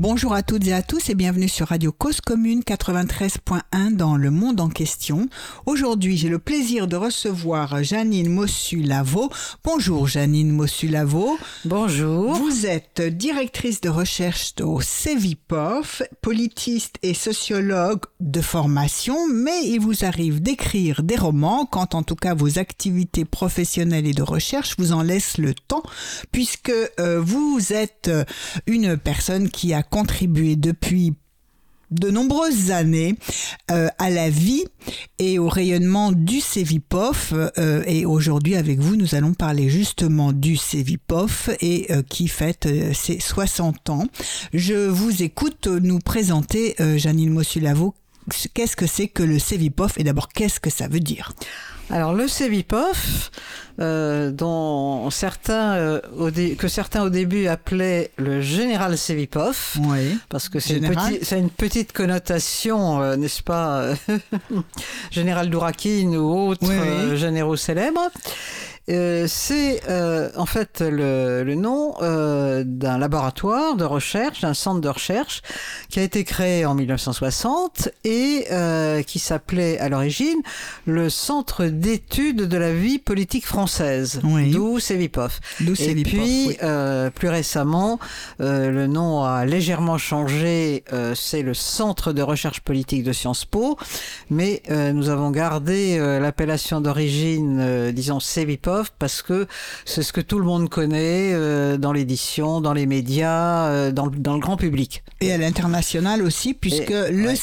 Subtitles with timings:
[0.00, 4.30] Bonjour à toutes et à tous et bienvenue sur Radio Cause Commune 93.1 dans le
[4.30, 5.28] monde en question.
[5.66, 9.28] Aujourd'hui, j'ai le plaisir de recevoir Janine Mossu-Lavo.
[9.64, 11.36] Bonjour Janine Mossu-Lavo.
[11.64, 12.36] Bonjour.
[12.36, 20.04] Vous êtes directrice de recherche au CEVIPOF, politiste et sociologue de formation, mais il vous
[20.04, 24.92] arrive d'écrire des romans quand en tout cas vos activités professionnelles et de recherche vous
[24.92, 25.82] en laissent le temps
[26.30, 28.12] puisque euh, vous êtes
[28.68, 31.14] une personne qui a contribué depuis
[31.90, 33.14] de nombreuses années
[33.70, 34.64] euh, à la vie
[35.18, 37.32] et au rayonnement du CEVIPOF.
[37.58, 42.68] Euh, et aujourd'hui, avec vous, nous allons parler justement du CEVIPOF et euh, qui fête
[42.94, 44.06] ses 60 ans.
[44.52, 47.94] Je vous écoute nous présenter, Janine Mossulavo,
[48.54, 51.32] qu'est-ce que c'est que le CEVIPOF et d'abord, qu'est-ce que ça veut dire?
[51.90, 53.30] Alors le CEVIPOF,
[53.80, 60.18] euh, dont certains, euh, au que certains au début appelaient le général CEVIPOF, Oui.
[60.28, 60.92] parce que c'est une,
[61.38, 63.94] une petite connotation, euh, n'est-ce pas, euh,
[65.10, 66.88] général Dourakine ou autres Oui, oui.
[66.88, 68.10] euh, généraux célèbres.
[68.90, 74.80] Euh, c'est euh, en fait le, le nom euh, d'un laboratoire de recherche, d'un centre
[74.80, 75.42] de recherche
[75.90, 80.40] qui a été créé en 1960 et euh, qui s'appelait à l'origine
[80.86, 84.50] le Centre d'études de la vie politique française, Oui.
[84.50, 85.40] d'où CEVIPOF.
[85.60, 86.56] D'où Et puis, oui.
[86.62, 87.98] euh, plus récemment,
[88.40, 90.84] euh, le nom a légèrement changé.
[90.92, 93.76] euh, c'est le Centre de recherche politique de Sciences Po,
[94.30, 99.46] mais euh, nous avons gardé euh, l'appellation d'origine, euh, disons CEVIPOF, parce que
[99.84, 104.06] c'est ce que tout le monde connaît euh, dans l'édition, dans les médias, euh, dans,
[104.06, 105.02] le- dans le grand public.
[105.20, 107.36] Et à l'international aussi, puisque Et- le ouais.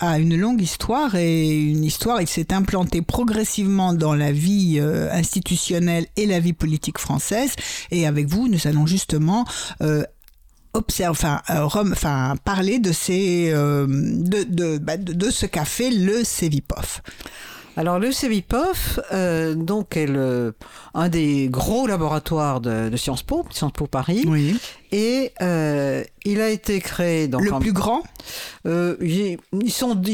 [0.00, 5.10] A une longue histoire et une histoire, il s'est implanté progressivement dans la vie euh,
[5.12, 7.52] institutionnelle et la vie politique française.
[7.90, 9.44] Et avec vous, nous allons justement
[10.74, 15.64] observe, enfin, rem- enfin, parler de ces, euh, de, de, bah, de, de ce qu'a
[15.64, 17.00] fait le CEVIPOF.
[17.76, 20.54] Alors le CEVIPOF, euh, donc est le,
[20.94, 24.58] un des gros laboratoires de, de Sciences Po, Sciences Po Paris, Oui.
[24.92, 28.02] et euh, il a été créé donc Le en- plus grand
[28.66, 29.38] Euh, il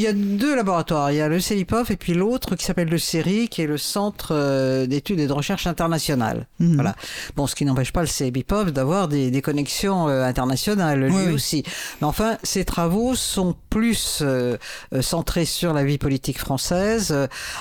[0.01, 1.11] y a deux laboratoires.
[1.11, 3.79] Il y a le CELIPOF et puis l'autre qui s'appelle le CERI, qui est le
[3.79, 6.47] Centre euh, d'études et de recherche internationale.
[6.59, 6.75] Mhm.
[6.75, 6.95] Voilà.
[7.35, 11.33] Bon, ce qui n'empêche pas le CELIPOF d'avoir des, des connexions euh, internationales, lui Oui,
[11.33, 11.63] aussi.
[12.01, 14.57] Mais enfin, ses travaux sont plus euh,
[15.01, 17.15] centrés sur la vie politique française.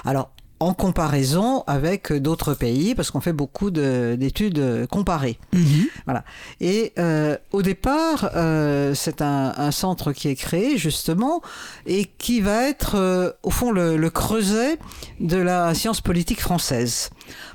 [0.04, 0.30] Alors,
[0.62, 5.38] en comparaison avec d'autres pays, parce qu'on fait beaucoup de- d'études euh, comparées.
[5.52, 5.86] Mhm.
[6.04, 6.24] Voilà.
[6.60, 11.42] Et euh, au départ, euh, c'est un, un centre qui est créé justement
[11.86, 14.78] et qui va être euh, au fond le, le creuset
[15.20, 17.10] de la science politique française,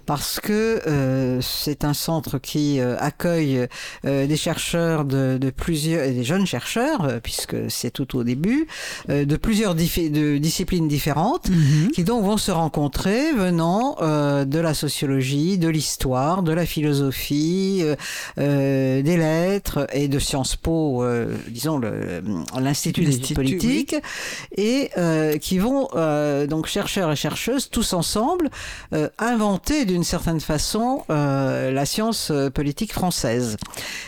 [0.08, 3.68] parce que euh, c'est un centre qui euh, accueille
[4.06, 8.24] euh, des chercheurs de, de plusieurs, et des jeunes chercheurs, euh, puisque c'est tout au
[8.24, 8.68] début,
[9.10, 11.92] euh, de plusieurs de disciplines différentes Mhm.
[11.94, 17.82] qui donc vont se rencontrer venant euh, de la sociologie, de l'histoire, de la philosophie,
[17.82, 17.96] euh,
[18.40, 21.80] euh, des lettres et de Sciences Po, euh, disons
[22.60, 23.96] l'Institut des études L'Institut, politiques,
[24.56, 28.50] et euh, qui vont euh, donc chercheurs et chercheuses tous ensemble
[28.94, 33.58] euh, inventer d'une certaine façon euh, la science euh, politique française.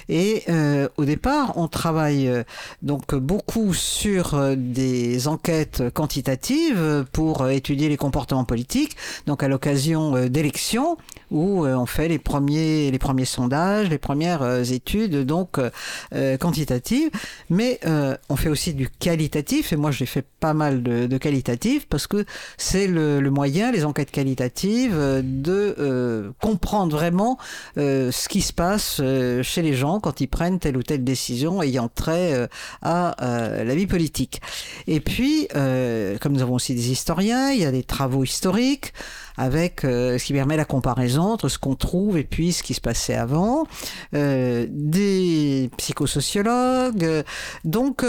[0.08, 2.32] Et euh, au départ, on travaille
[2.84, 10.98] donc beaucoup sur des enquêtes quantitatives pour étudier les comportements politiques, donc à l'occasion d'élections
[11.32, 12.92] où on fait les premiers
[13.26, 15.60] sondages, les premières études donc
[16.40, 17.12] quantitatives,
[17.50, 17.80] mais
[18.30, 22.08] on fait aussi du qualitatif et moi j'ai fait pas mal de, de qualitatif parce
[22.08, 22.26] que
[22.58, 27.38] c'est le, moyen, les enquêtes qualitatives, de euh, comprendre vraiment
[27.78, 31.04] euh, ce qui se passe euh, chez les gens quand ils prennent telle ou telle
[31.04, 32.48] décision ayant trait
[32.82, 34.42] à la vie politique.
[34.88, 38.94] Et puis, comme nous avons aussi des historiens, il y a des travaux historiques
[39.38, 42.82] avec ce qui permet la comparaison entre ce qu'on trouve et puis ce qui se
[42.82, 43.66] passait avant,
[44.14, 47.24] des psychosociologues.
[47.64, 48.04] Donc,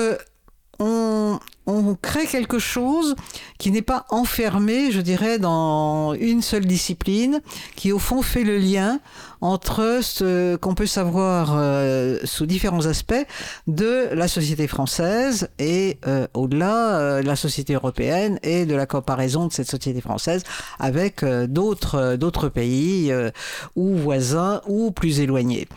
[0.81, 3.15] on, on crée quelque chose
[3.59, 7.41] qui n'est pas enfermé, je dirais, dans une seule discipline,
[7.77, 8.99] qui au fond fait le lien
[9.41, 13.27] entre ce qu'on peut savoir euh, sous différents aspects
[13.67, 19.47] de la société française et euh, au-delà euh, la société européenne et de la comparaison
[19.47, 20.45] de cette société française
[20.79, 23.31] avec euh, d'autres euh, d'autres pays euh,
[23.77, 25.69] ou voisins ou plus éloignés.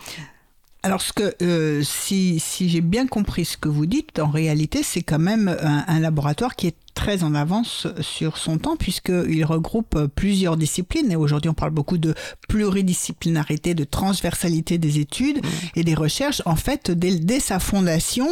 [0.85, 4.83] Alors, ce que, euh, si, si j'ai bien compris ce que vous dites, en réalité,
[4.83, 9.45] c'est quand même un, un, laboratoire qui est très en avance sur son temps puisqu'il
[9.45, 12.13] regroupe plusieurs disciplines et aujourd'hui on parle beaucoup de
[12.47, 15.49] pluridisciplinarité, de transversalité des études mmh.
[15.75, 16.41] et des recherches.
[16.45, 18.27] En fait, dès, dès sa fondation,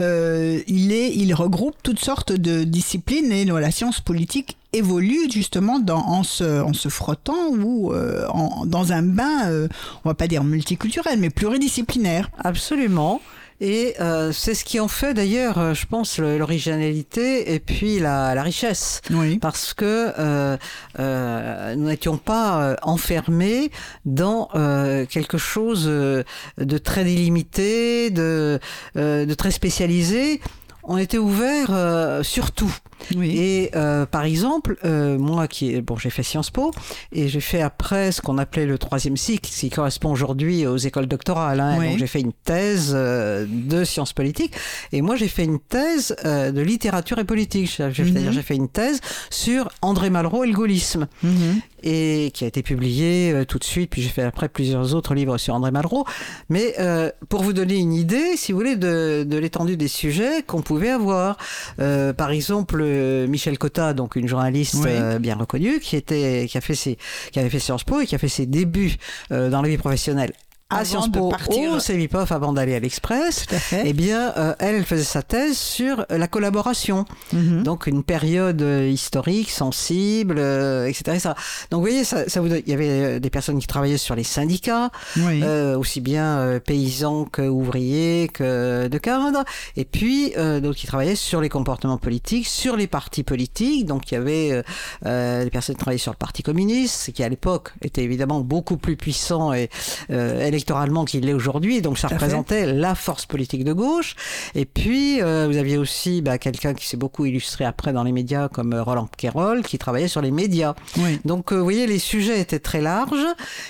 [0.00, 5.78] euh, il, est, il regroupe toutes sortes de disciplines et la science politique évolue justement
[5.78, 9.68] dans, en, se, en se frottant ou euh, en, dans un bain, euh,
[10.04, 12.30] on va pas dire multiculturel, mais pluridisciplinaire.
[12.38, 13.20] Absolument.
[13.60, 18.34] Et euh, c'est ce qui en fait d'ailleurs, euh, je pense, l'originalité et puis la,
[18.34, 19.00] la richesse.
[19.10, 19.38] Oui.
[19.38, 20.56] Parce que euh,
[20.98, 23.70] euh, nous n'étions pas euh, enfermés
[24.04, 28.58] dans euh, quelque chose de très délimité, de,
[28.94, 30.40] de très spécialisé
[30.86, 32.72] on était ouvert euh, sur tout.
[33.16, 33.36] Oui.
[33.38, 36.70] Et euh, par exemple, euh, moi qui bon, j'ai fait Sciences Po
[37.12, 41.06] et j'ai fait après ce qu'on appelait le troisième cycle, qui correspond aujourd'hui aux écoles
[41.06, 41.60] doctorales.
[41.60, 41.76] Hein.
[41.78, 41.90] Oui.
[41.90, 44.54] Donc j'ai fait une thèse de sciences politiques
[44.92, 47.70] et moi j'ai fait une thèse de littérature et politique.
[47.70, 48.32] C'est-à-dire Mhm.
[48.32, 49.00] j'ai fait une thèse
[49.30, 51.60] sur André Malraux et le gaullisme Mhm.
[51.84, 53.90] Et qui a été publié euh, tout de suite.
[53.90, 56.04] Puis j'ai fait après plusieurs autres livres sur André Malraux.
[56.48, 60.42] Mais euh, pour vous donner une idée, si vous voulez, de, de l'étendue des sujets
[60.42, 61.36] qu'on pouvait avoir.
[61.78, 62.82] Euh, par exemple,
[63.28, 65.18] Michel Cotta, donc une journaliste Oui.
[65.20, 66.98] bien reconnue, qui était, qui a fait ses,
[67.30, 68.96] qui avait fait Sciences Po et qui a fait ses débuts
[69.30, 70.32] dans la vie professionnelle
[70.74, 71.72] à Avant Sciences Po partir.
[71.72, 73.46] au Cevipof avant d'aller à l'Express.
[73.84, 77.04] Eh bien, euh, elle, elle faisait sa thèse sur la collaboration.
[77.32, 77.62] Mhm.
[77.62, 81.28] Donc une période euh, historique, sensible, euh, etc., etc.
[81.70, 84.14] Donc vous voyez, ça, ça vous il y avait euh, des personnes qui travaillaient sur
[84.14, 85.40] les syndicats, oui.
[85.42, 89.44] euh, aussi bien euh, paysans que ouvriers que de cadres,
[89.76, 93.86] et puis euh, donc qui travaillaient sur les comportements politiques, sur les partis politiques.
[93.86, 94.62] Donc il y avait euh,
[95.06, 98.76] euh, des personnes qui travaillaient sur le Parti communiste, qui à l'époque était évidemment beaucoup
[98.76, 99.68] plus puissant et
[100.10, 101.82] euh, électoralement qu'il l'est aujourd'hui.
[101.82, 102.14] Donc ça fait.
[102.14, 104.16] représentait la force politique de gauche.
[104.54, 108.12] Et puis euh, vous aviez aussi bah, quelqu'un qui s'est beaucoup illustré après dans les
[108.12, 110.74] médias comme euh, Roland Quérol, qui travaillait sur les médias.
[110.96, 111.20] oui.
[111.24, 113.26] Donc, euh, vous voyez, les sujets étaient très larges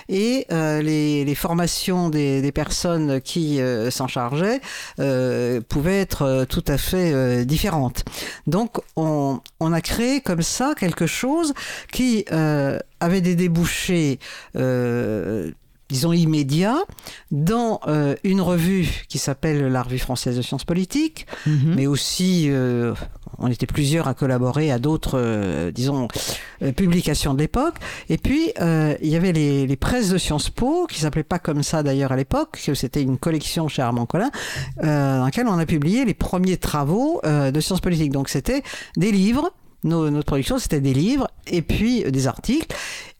[0.08, 4.60] et euh, les, les formations des, des personnes qui s'en chargeaient
[5.68, 8.04] pouvaient être tout à fait différentes.
[8.46, 11.54] Donc, on, on a créé comme ça quelque chose
[11.92, 14.18] qui avait des débouchés.
[14.56, 15.50] Euh,
[15.90, 16.78] disons immédiats,
[17.30, 21.74] dans euh, une revue qui s'appelle la Revue française de sciences politiques, Mhm.
[21.76, 22.94] mais aussi euh,
[23.38, 26.08] on était plusieurs à collaborer à d'autres, euh, disons,
[26.76, 27.74] publications de l'époque.
[28.08, 31.62] Et puis il y avait les, les presses de Sciences Po, qui s'appelaient pas comme
[31.62, 34.30] ça d'ailleurs à l'époque, que c'était une collection chez Armand Collin,
[34.82, 38.12] dans laquelle on a publié les premiers travaux de sciences politiques.
[38.12, 38.62] Donc c'était
[38.96, 39.52] des livres.
[39.82, 42.74] Nos, notre production, c'était des livres et puis des articles.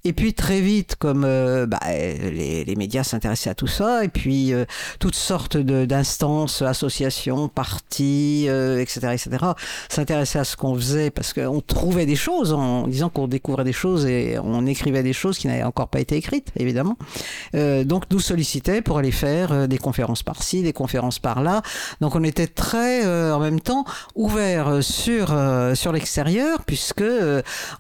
[0.07, 4.09] Et puis très vite, comme euh, bah, les, les médias s'intéressaient à tout ça, et
[4.09, 4.67] puis euh,
[5.01, 9.53] toutes sortes d'instances, associations, partis, euh, etc., etc.,
[9.89, 13.73] s'intéressaient à ce qu'on faisait parce qu'on trouvait des choses en disant qu'on découvrait des
[13.73, 16.99] choses et on écrivait des choses qui n'avaient encore pas été écrites, évidemment.
[17.55, 21.63] Euh, donc nous sollicitait pour aller faire euh, des conférences par-ci, des conférences par-là.
[22.03, 25.35] Donc on était très, en même temps, ouvert sur
[25.75, 27.05] sur l'extérieur puisque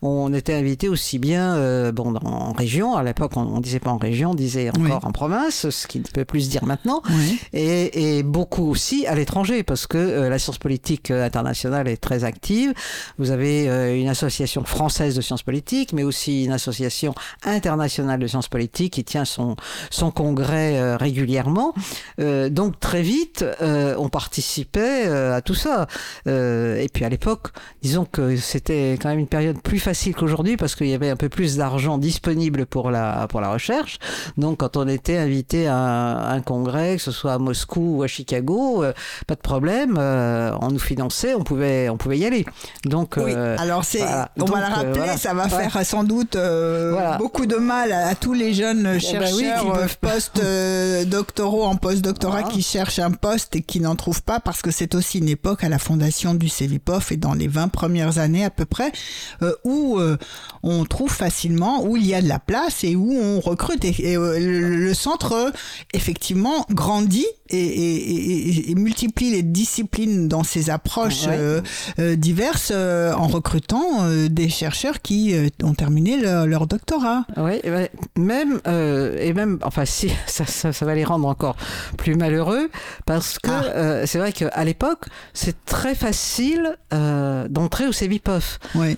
[0.00, 2.96] on était invité aussi bien bon en région.
[2.96, 4.90] À l'époque, on, on disait pas en région, on disait encore Oui.
[4.92, 7.02] en province, ce qui ne peut plus se dire maintenant.
[7.10, 7.38] Oui.
[7.52, 11.96] Et, et beaucoup aussi à l'étranger, parce que euh, la science politique euh, internationale est
[11.96, 12.72] très active.
[13.18, 18.26] Vous avez euh, une association française de sciences politiques, mais aussi une association internationale de
[18.26, 19.56] sciences politiques qui tient son,
[19.90, 21.74] son congrès euh, régulièrement.
[22.18, 25.86] Donc très vite, on participait à tout ça.
[26.26, 27.48] Et puis à l'époque,
[27.82, 31.16] disons que c'était quand même une période plus facile qu'aujourd'hui, parce qu'il y avait un
[31.16, 33.98] peu plus d'argent disponible pour la, pour la recherche.
[34.36, 37.98] Donc quand on était invité à un, à un congrès, que ce soit à Moscou
[37.98, 38.92] ou à Chicago, euh,
[39.26, 42.44] pas de problème, euh, on nous finançait, on pouvait, on pouvait y aller.
[42.84, 44.30] Donc Oui, euh, alors c'est, voilà.
[44.38, 45.16] on va Donc, le rappeler, voilà.
[45.16, 45.50] ça va Ouais.
[45.68, 47.16] faire sans doute Voilà.
[47.18, 50.38] beaucoup de mal à, à tous les jeunes ben oui, chercheurs qui euh, peuvent post
[50.42, 54.70] euh, doctoraux en post-doctorat qui cherchent un poste et qui n'en trouvent pas parce que
[54.70, 58.44] c'est aussi une époque à la fondation du CEVIPOF et dans les 20 premières années
[58.44, 58.92] à peu près
[59.42, 60.16] euh, où euh,
[60.62, 63.94] on trouve facilement où il y a de la place et où on recrute et,
[64.12, 65.52] et, euh, le, centre
[65.92, 71.36] effectivement grandit et, et- et- et multiplie les disciplines dans ses approches Ouais.
[71.38, 71.60] euh,
[71.98, 77.24] euh, diverses euh, en recrutant des chercheurs qui ont terminé leur, leur doctorat.
[77.36, 78.60] Oui, ben, même
[79.18, 81.56] et même enfin si ça, ça, ça va les rendre encore
[81.98, 82.70] plus malheureux
[83.06, 84.06] parce que Ah.
[84.06, 86.76] c'est vrai qu'à l'époque c'est très facile
[87.50, 88.58] d'entrer au CEVIPOF.
[88.74, 88.96] Oui.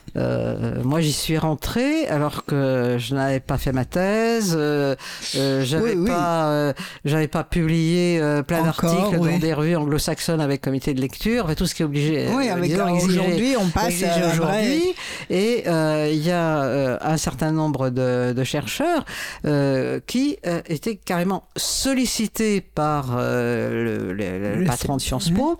[0.84, 4.94] Moi j'y suis rentré alors que euh, je n'avais pas fait ma thèse, euh,
[5.36, 6.72] euh, j'avais Oui, pas, euh,
[7.04, 9.32] j'avais pas publié plein d'articles oui.
[9.32, 12.26] dans des revues anglo-saxonnes avec comité de lecture, enfin, tout ce qui est obligé.
[12.34, 13.94] Oui, avec aujourd'hui, on passe
[14.32, 14.94] aujourd'hui.
[15.30, 19.04] Et il y a un certain nombre de, de chercheurs
[20.06, 20.36] qui
[20.68, 25.56] étaient carrément sollicités par le, le- le Le patron de Sciences Po.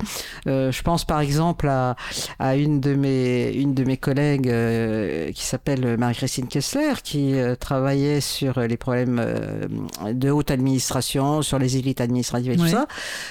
[0.46, 1.96] Je pense par exemple à,
[2.38, 7.54] à une de mes une de mes collègues euh, qui s'appelle Marie-Christine Kessler qui euh,
[7.56, 12.70] travaillait sur les problèmes euh, de haute administration, sur les élites administratives et tout Oui.
[12.70, 12.86] ça.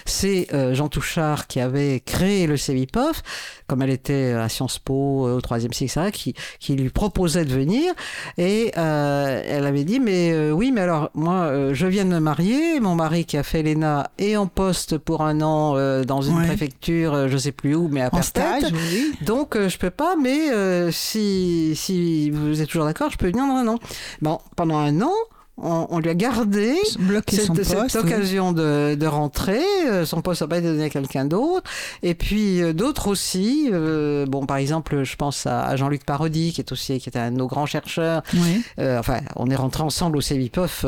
[0.05, 3.21] C'est euh, Jean Touchard qui avait créé le CEVIPOF,
[3.67, 7.45] comme elle était à Sciences Po euh, au troisième cycle, etc., qui, qui lui proposait
[7.45, 7.93] de venir.
[8.37, 12.09] Et euh, elle avait dit, mais euh, oui, mais alors moi, euh, je viens de
[12.09, 16.03] me marier, mon mari qui a fait l'ENA est en poste pour un an euh,
[16.03, 16.45] dans une Ouais.
[16.47, 18.71] préfecture, euh, je sais plus où, mais à Perpète.
[18.73, 19.13] oui.
[19.21, 23.27] Donc euh, je peux pas, mais euh, si, si vous êtes toujours d'accord, je peux
[23.27, 23.63] venir dans
[24.21, 25.13] Bon, pendant un an,
[25.57, 26.75] on, on lui a gardé
[27.37, 27.47] cette,
[27.79, 27.89] poste.
[27.89, 28.13] cette oui.
[28.13, 29.63] occasion de, de rentrer.
[29.87, 31.69] Euh, Son poste n'a pas été donné à quelqu'un d'autre.
[32.03, 33.69] Et puis euh, d'autres aussi.
[33.71, 37.17] euh, bon, par exemple, je pense à, à Jean-Luc Parodi, qui est aussi qui est
[37.17, 38.21] un de nos grands chercheurs.
[38.33, 38.63] Oui.
[38.79, 40.85] Euh, enfin, on est rentré ensemble au CEVIPOF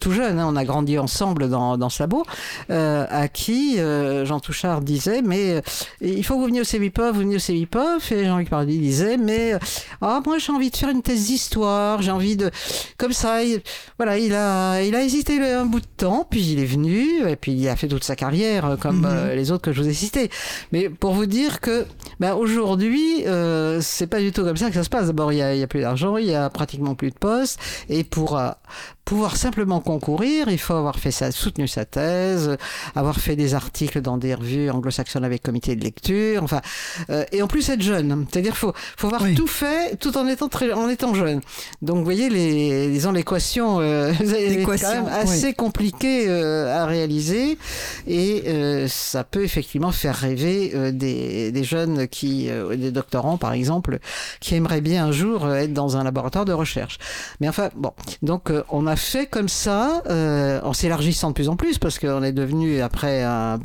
[0.00, 0.38] tout jeune.
[0.38, 1.88] hein, on a grandi ensemble dans, dans
[2.70, 3.78] euh, à qui
[4.24, 5.62] Jean Touchard disait, mais
[6.00, 8.12] il faut que vous veniez au CEVIPOF, vous venez au CEVIPOF.
[8.12, 9.54] Et Jean-Luc Parodi disait, mais
[10.00, 12.02] ah, moi j'ai envie de faire une thèse d'histoire.
[12.02, 12.50] J'ai envie de
[12.98, 13.42] comme ça.
[13.44, 13.60] il-
[14.06, 17.34] voilà, il a, il a hésité un bout de temps, puis il est venu, et
[17.34, 19.06] puis il a fait toute sa carrière, euh, comme Mhm.
[19.06, 20.30] euh, les autres que je vous ai cités.
[20.70, 21.84] Mais pour vous dire que,
[22.20, 25.06] ben, aujourd'hui, euh, c'est pas du tout comme ça que ça se passe.
[25.06, 27.16] D'abord, il y a, il y a plus d'argent, il y a pratiquement plus de
[27.18, 27.58] postes,
[27.88, 28.50] et pour euh,
[29.06, 32.56] pouvoir simplement concourir, il faut avoir fait sa, soutenu sa thèse,
[32.96, 36.60] avoir fait des articles dans des revues anglo-saxonnes avec comité de lecture, enfin,
[37.10, 38.26] euh, et en plus être jeune.
[38.30, 39.36] C'est-à-dire, faut, faut avoir Oui.
[39.36, 41.40] tout fait tout en étant très, en étant jeune.
[41.82, 44.12] Donc, vous voyez, les, disons, l'équation, euh,
[44.66, 47.58] quand même assez compliquée euh, à réaliser,
[48.08, 53.36] et euh, ça peut effectivement faire rêver euh, des, des jeunes qui, euh, des doctorants
[53.38, 54.00] par exemple,
[54.40, 56.98] qui aimeraient bien un jour être dans un laboratoire de recherche.
[57.38, 61.48] Mais enfin, bon, donc euh, on a fait comme ça, euh, en s'élargissant de plus
[61.48, 63.60] en plus, parce qu'on est devenu après un,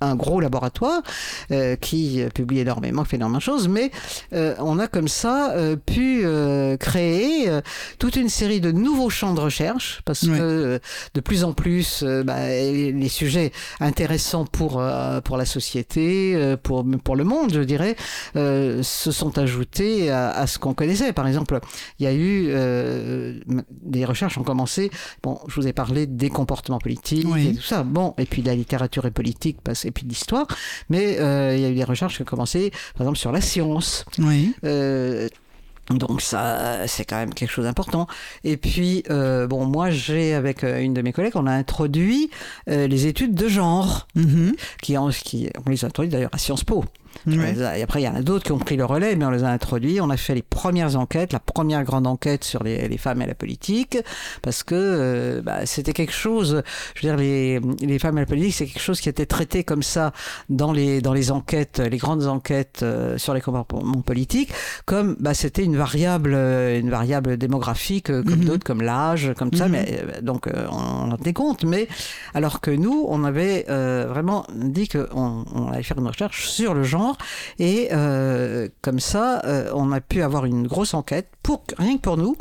[0.00, 1.02] un gros laboratoire
[1.50, 3.90] euh, qui publie énormément, qui fait énormément de choses, mais
[4.32, 5.54] euh, on a comme ça
[5.86, 6.24] pu
[6.78, 7.50] créer
[7.98, 10.80] toute une série de nouveaux champs de recherche, parce que
[11.14, 14.82] de plus en plus, bah, les, les sujets intéressants pour,
[15.24, 17.96] pour la société, pour, pour le monde, je dirais,
[18.34, 21.12] se sont ajoutés à, à ce qu'on connaissait.
[21.12, 21.60] Par exemple,
[21.98, 22.52] il y a eu
[23.82, 24.69] des recherches ont commencé.
[25.22, 27.48] Bon, je vous ai parlé des comportements politiques Oui.
[27.48, 27.82] et tout ça.
[27.82, 30.46] Bon, et puis de la littérature et politique, et puis de l'histoire.
[30.88, 33.40] Mais euh, il y a eu des recherches qui ont commencé, par exemple, sur la
[33.40, 34.04] science.
[34.18, 34.54] Oui.
[34.64, 35.28] Euh,
[35.90, 38.06] donc ça, c'est quand même quelque chose d'important.
[38.44, 42.30] Et puis, euh, bon, moi, j'ai avec une de mes collègues, on a introduit
[42.68, 44.54] euh, les études de genre, Mhm.
[44.82, 46.84] qui, en, qui on les a introduites d'ailleurs à Sciences Po.
[47.26, 47.54] Ouais.
[47.78, 49.44] Et après, il y en a d'autres qui ont pris le relais, mais on les
[49.44, 50.00] a introduits.
[50.00, 53.26] On a fait les premières enquêtes, la première grande enquête sur les, les femmes et
[53.26, 53.98] la politique,
[54.42, 56.62] parce que euh, bah, c'était quelque chose.
[56.94, 59.64] Je veux dire, les, les femmes et la politique, c'est quelque chose qui était traité
[59.64, 60.12] comme ça
[60.48, 64.50] dans les dans les enquêtes, les grandes enquêtes euh, sur les comportements politiques,
[64.86, 68.44] comme bah, c'était une variable, euh, une variable démographique, euh, comme Mhm.
[68.46, 69.66] d'autres, comme l'âge, comme ça.
[69.66, 69.72] Mhm.
[69.72, 71.64] Mais euh, donc, euh, on en tenait compte.
[71.64, 71.88] Mais
[72.34, 76.74] alors que nous, on avait euh, vraiment dit qu'on on allait faire une recherche sur
[76.74, 77.09] le genre
[77.58, 82.02] et euh, comme ça, euh, on a pu avoir une grosse enquête pour rien que
[82.02, 82.36] pour nous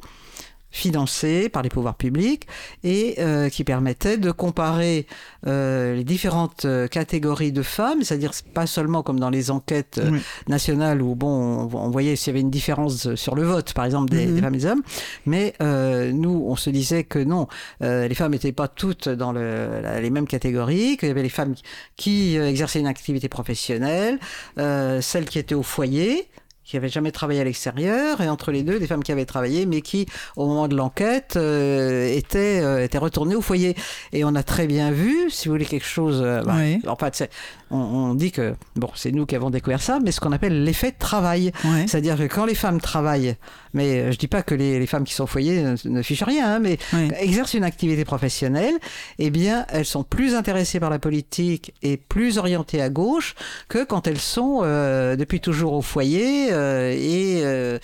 [0.72, 2.48] financée par les pouvoirs publics
[2.84, 5.08] et euh, qui permettait de comparer
[5.48, 9.98] euh, les différentes euh, catégories de femmes, c'est-à-dire c'est pas seulement comme dans les enquêtes
[9.98, 10.20] euh, Oui.
[10.48, 11.28] nationales où bon,
[11.72, 14.36] on, on voyait s'il y avait une différence sur le vote, par exemple des, Mhm.
[14.36, 14.84] des femmes et des hommes,
[15.26, 17.48] mais euh, nous on se disait que non,
[17.82, 21.24] euh, les femmes n'étaient pas toutes dans le, la- les mêmes catégories, qu'il y avait
[21.24, 21.56] les femmes
[21.96, 24.20] qui euh, exerçaient une activité professionnelle,
[24.58, 26.28] euh, celles qui étaient au foyer
[26.70, 29.66] qui n'avaient jamais travaillé à l'extérieur, et entre les deux, des femmes qui avaient travaillé,
[29.66, 33.76] mais qui, au moment de l'enquête, euh, étaient, euh, étaient retournées au foyer.
[34.14, 36.22] Et on a très bien vu, si vous voulez quelque chose...
[36.24, 36.80] euh, bah, Oui.
[36.86, 37.28] En fait,
[37.72, 40.64] on, on dit que, bon, c'est nous qui avons découvert ça, mais ce qu'on appelle
[40.64, 41.52] l'effet travail.
[41.64, 41.86] Ouais.
[41.88, 43.36] C'est-à-dire que quand les femmes travaillent,
[43.74, 46.02] mais euh, je dis pas que les, les femmes qui sont au foyer ne, ne
[46.02, 47.10] fichent rien, hein, mais Ouais.
[47.20, 48.74] exercent une activité professionnelle,
[49.20, 53.36] eh bien, elles sont plus intéressées par la politique et plus orientées à gauche
[53.68, 57.78] que quand elles sont euh, depuis toujours au foyer, euh, et euh,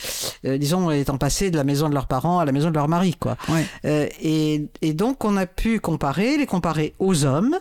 [0.46, 2.88] euh, disons étant passés de la maison de leurs parents à la maison de leur
[2.88, 3.38] mari quoi.
[3.50, 3.66] Ouais.
[3.86, 7.56] Euh, et, et donc on a pu comparer, les comparer aux hommes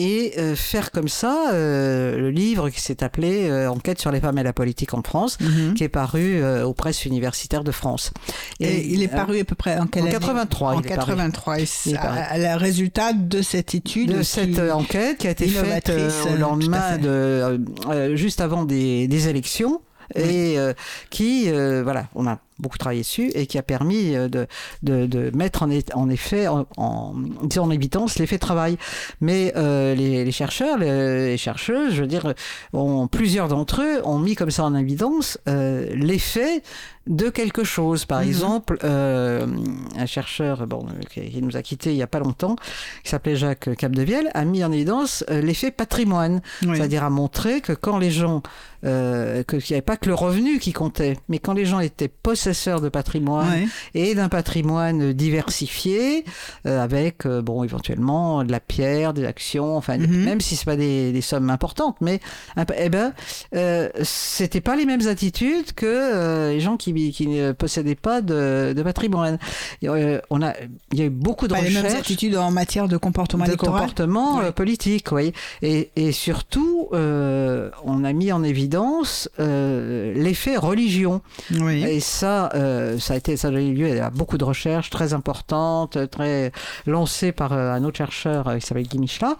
[0.00, 4.20] et euh, faire comme ça euh, le livre qui s'est appelé euh, Enquête sur les
[4.20, 5.74] femmes et la politique en France, Mhm.
[5.74, 8.12] qui est paru aux presses universitaires de France.
[8.60, 10.94] Et, il est paru à peu près en quelle en année 83, En il est
[10.94, 10.98] paru.
[11.10, 11.58] 83.
[11.58, 14.16] Et Il est c'est le résultat de cette étude.
[14.16, 15.92] de cette enquête qui a été faite
[16.32, 17.60] au lendemain de
[18.16, 19.80] juste avant des, des élections
[20.14, 20.72] et euh,
[21.10, 24.46] qui euh, voilà on a beaucoup travaillé dessus et qui a permis euh, de,
[24.82, 27.14] de, de mettre en, en effet en, en,
[27.56, 28.76] en évidence l'effet travail.
[29.20, 32.34] Mais euh, les, les chercheurs, les, les chercheuses, je veux dire,
[32.72, 36.62] ont, plusieurs d'entre eux ont mis comme ça en évidence euh, l'effet
[37.10, 38.06] de quelque chose.
[38.06, 38.28] Par Mhm.
[38.28, 39.46] exemple, euh,
[39.98, 42.56] un chercheur bon, qui, qui nous a quittés il n'y a pas longtemps,
[43.04, 46.40] qui s'appelait Jacques Capdevielle, a mis en évidence euh, l'effet patrimoine.
[46.62, 46.76] Oui.
[46.76, 48.42] C'est-à-dire à montrer que quand les gens,
[48.84, 51.80] euh, que- qu'il n'y avait pas que le revenu qui comptait, mais quand les gens
[51.80, 56.24] étaient possesseurs de patrimoine et d'un patrimoine diversifié,
[56.66, 60.24] euh, avec bon éventuellement de la pierre, des actions, enfin Mhm.
[60.24, 62.20] même si c'est pas des, des sommes importantes, mais
[62.78, 63.12] eh ben
[64.02, 68.82] c'était pas les mêmes attitudes que les gens qui, qui ne possédaient pas de, de
[68.82, 69.38] patrimoine.
[69.84, 70.52] Euh, on a,
[70.92, 73.44] il y a eu beaucoup de Pas les mêmes recherches attitudes en matière de comportement
[73.44, 73.80] de électoral.
[73.80, 74.44] comportement Oui.
[74.46, 75.32] euh, politique, oui.
[75.62, 81.22] Et, et surtout, euh, on a mis en évidence euh, l'effet religion.
[81.58, 81.82] Oui.
[81.84, 82.50] Et ça,
[82.98, 86.52] ça a été, ça a donné lieu à beaucoup de recherches très importantes, très
[86.86, 89.36] lancées par un autre chercheur qui s'appelle Guy Michelin,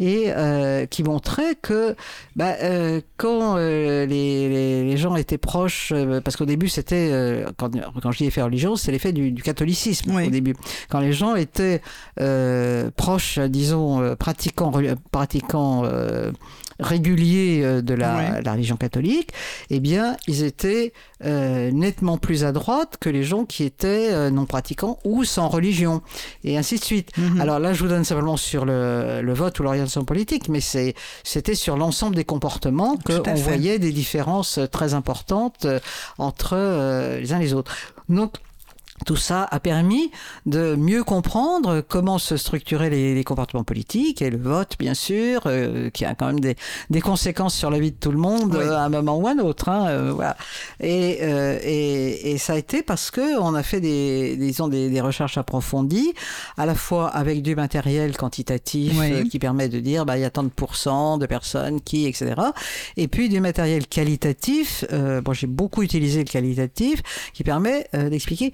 [0.00, 0.32] et
[0.90, 1.94] qui montrait que
[2.36, 2.54] bah,
[3.16, 5.92] quand les, les, les gens étaient proches,
[6.24, 7.70] parce qu'au début c'était, euh, quand,
[8.02, 10.26] quand je dis effet religion, c'est l'effet du, du catholicisme Oui.
[10.26, 10.54] au début.
[10.90, 11.80] Quand les gens étaient
[12.20, 16.30] euh, proches, disons, euh, pratiquants, reli- pratiquants euh,
[16.80, 19.30] réguliers de la, religion catholique,
[19.70, 20.92] eh bien, ils étaient
[21.24, 26.02] nettement plus à droite que les gens qui étaient non pratiquants ou sans religion,
[26.42, 27.16] et ainsi de suite.
[27.16, 27.40] Mhm.
[27.40, 31.54] Alors là, je vous donne simplement sur le, le vote ou l'orientation politique, mais c'était
[31.54, 35.66] sur l'ensemble des comportements qu'on voyait des différences très importantes
[36.18, 36.56] entre
[37.18, 37.74] les uns les autres.
[38.08, 38.34] Donc,
[39.04, 40.10] tout ça a permis
[40.46, 45.42] de mieux comprendre comment se structuraient les, les comportements politiques et le vote, bien sûr,
[45.46, 46.56] euh, qui a quand même des,
[46.90, 48.64] des conséquences sur la vie de tout le monde Oui.
[48.64, 49.68] euh, à un moment ou à un autre.
[49.68, 50.36] Hein, euh, voilà.
[50.80, 54.88] et, euh, et, et ça a été parce que on a fait des, disons, des,
[54.90, 56.12] des recherches approfondies,
[56.56, 59.12] à la fois avec du matériel quantitatif Oui.
[59.12, 62.06] euh, qui permet de dire bah, il y a tant de pourcents de personnes qui,
[62.06, 62.34] etc.
[62.96, 64.84] Et puis du matériel qualitatif.
[64.92, 68.52] Euh, bon, j'ai beaucoup utilisé le qualitatif qui permet euh, d'expliquer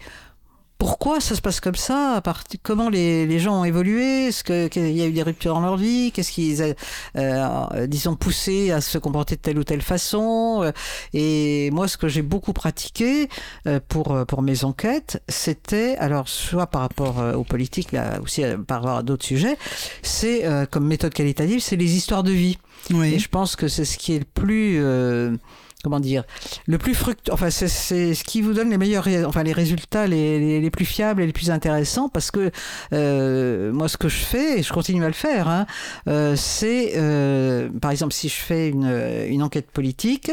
[0.78, 2.22] pourquoi ça se passe comme ça
[2.62, 5.76] Comment les, les gens ont évolué Est-ce qu'il y a eu des ruptures dans leur
[5.76, 6.74] vie Qu'est-ce qui les a,
[7.16, 10.72] euh, disons, poussés à se comporter de telle ou telle façon Euh,
[11.14, 13.28] Et moi, ce que j'ai beaucoup pratiqué
[13.66, 18.20] euh, pour, euh, pour mes enquêtes, c'était, alors, soit par rapport euh, aux politiques, là
[18.22, 19.56] aussi euh, par rapport à d'autres sujets,
[20.02, 22.56] c'est euh, comme méthode qualitative, c'est les histoires de vie.
[22.90, 23.18] Et Oui.
[23.18, 25.36] je pense que c'est ce qui est le plus, euh,
[25.84, 26.24] comment dire,
[26.66, 27.32] le plus fructueux.
[27.32, 27.68] Enfin, c'est-
[28.14, 31.50] ce qui vous donne les meilleurs, enfin les résultats les, plus fiables et les plus
[31.50, 32.50] intéressants, parce que
[32.92, 35.66] euh, moi, ce que je fais et je continue à le faire, hein,
[36.08, 38.90] euh, c'est, euh, par exemple, si je fais une,
[39.28, 40.30] une enquête politique,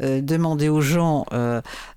[0.00, 1.26] demander aux gens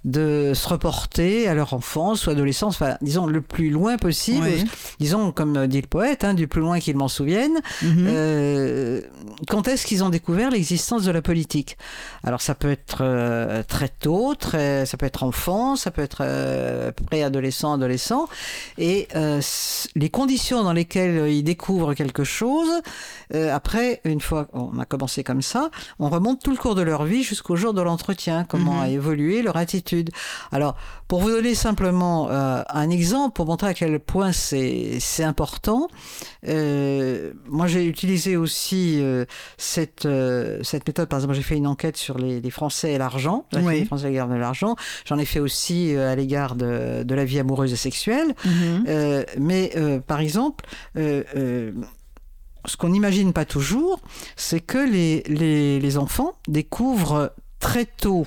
[0.06, 4.64] de se reporter à leur enfance ou adolescence, enfin, disons le plus loin possible, Oui.
[5.00, 7.60] disons comme dit le poète, hein, du plus loin qu'ils m'en souviennent.
[7.82, 8.06] Mhm.
[8.08, 9.02] Euh,
[9.50, 11.78] quand est-ce qu'ils ont découvert l'existence de la politique?
[12.24, 16.20] Alors ça peut être euh, très tôt, très, ça peut être enfant, ça peut être
[16.22, 18.28] euh, préadolescent, adolescent,
[18.78, 19.42] et euh,
[19.96, 22.70] les conditions dans lesquelles ils découvrent quelque chose,
[23.52, 27.06] après, une fois qu'on a commencé comme ça, on remonte tout le cours de leur
[27.06, 28.82] vie jusqu'au jour de l'entretien, comment Mhm.
[28.82, 29.95] a évolué leur attitude.
[30.52, 30.76] Alors,
[31.08, 35.88] pour vous donner simplement euh, un exemple, pour montrer à quel point c'est important,
[36.48, 39.26] euh, moi j'ai utilisé aussi euh,
[39.58, 40.08] cette,
[40.64, 41.08] cette méthode.
[41.10, 43.80] Par exemple, j'ai fait une enquête sur les, les Français et l'argent, la- Oui.
[43.80, 44.76] les Français à l'égard de l'argent.
[45.06, 48.34] J'en ai fait aussi à l'égard de, de la vie amoureuse et sexuelle.
[48.46, 49.26] Mhm.
[49.40, 49.72] Mais
[50.08, 50.66] par exemple,
[52.68, 54.00] ce qu'on n'imagine pas toujours,
[54.36, 58.26] c'est que les, les, les enfants découvrent très tôt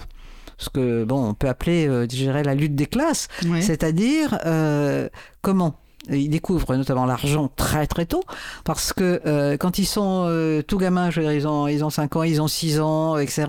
[0.59, 2.07] ce que bon on peut appeler, euh,
[2.45, 3.63] la lutte des classes, Oui.
[3.63, 5.09] c'est-à-dire euh,
[5.43, 5.75] comment?
[6.11, 8.23] Ils découvrent notamment l'argent très très tôt
[8.65, 11.85] parce que euh, quand ils sont euh, tout gamins, je veux dire, ils ont ils
[11.85, 13.45] ont 5 ans, ils ont 6 ans, etc.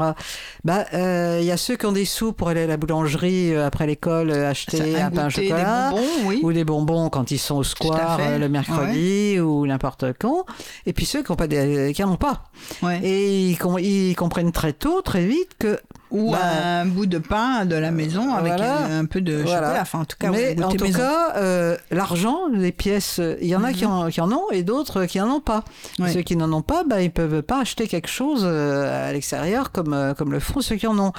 [0.66, 3.54] Bah euh, il y a ceux qui ont des sous pour aller à la boulangerie
[3.54, 6.40] euh, après l'école euh, acheter un pain au chocolat Des bonbons, oui.
[6.44, 10.46] ou des bonbons quand ils sont au square euh, le mercredi ou n'importe quand.
[10.86, 12.44] Et puis ceux qui n'en pas des, qui en ont pas.
[12.82, 13.00] Ouais.
[13.04, 15.80] Et ils, com- ils comprennent très tôt, très vite que
[16.12, 16.40] Ou Bah,
[16.82, 18.86] un bout de pain de la maison avec voilà.
[18.86, 19.68] un, un peu de Voilà.
[19.68, 19.82] chocolat.
[19.84, 20.98] Enfin, en tout cas, Mais en tout maison.
[20.98, 23.92] cas, euh, l'argent, les pièces, il y en a qui, Mhm.
[23.92, 25.64] en, qui en ont et d'autres qui en ont pas.
[26.12, 29.72] Ceux qui n'en ont pas, bah, ils peuvent pas acheter quelque chose euh, à l'extérieur
[29.72, 31.12] comme, euh, comme le font ceux qui en ont.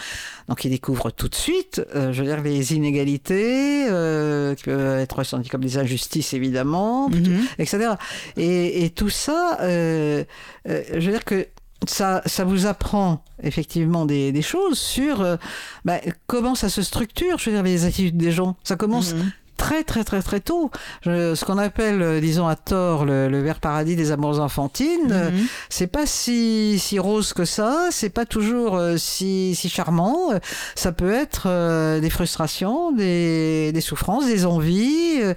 [0.49, 4.99] Donc ils découvrent tout de suite, euh, je veux dire, les inégalités euh, qui peuvent
[4.99, 7.41] être ressenties comme des injustices évidemment, Mhm.
[7.59, 7.91] etc.
[8.37, 10.25] Et, et tout ça, euh,
[10.69, 11.47] euh, je veux dire que
[11.87, 15.37] ça, ça vous apprend effectivement des, des choses sur euh,
[15.85, 18.57] bah, comment ça se structure, je veux dire, les attitudes des gens.
[18.65, 19.31] Ça commence Mhm.
[19.57, 20.71] très très très très tôt.
[21.05, 25.11] Je- ce qu'on appelle, euh, disons à tort, le, le vert paradis des amours enfantines,
[25.11, 25.47] euh, Mhm.
[25.69, 30.33] c'est pas si, si rose que ça, c'est pas toujours euh, si, si charmant.
[30.33, 30.39] Euh,
[30.77, 35.35] Ça peut être euh, des frustrations, des, des souffrances, des envies, euh,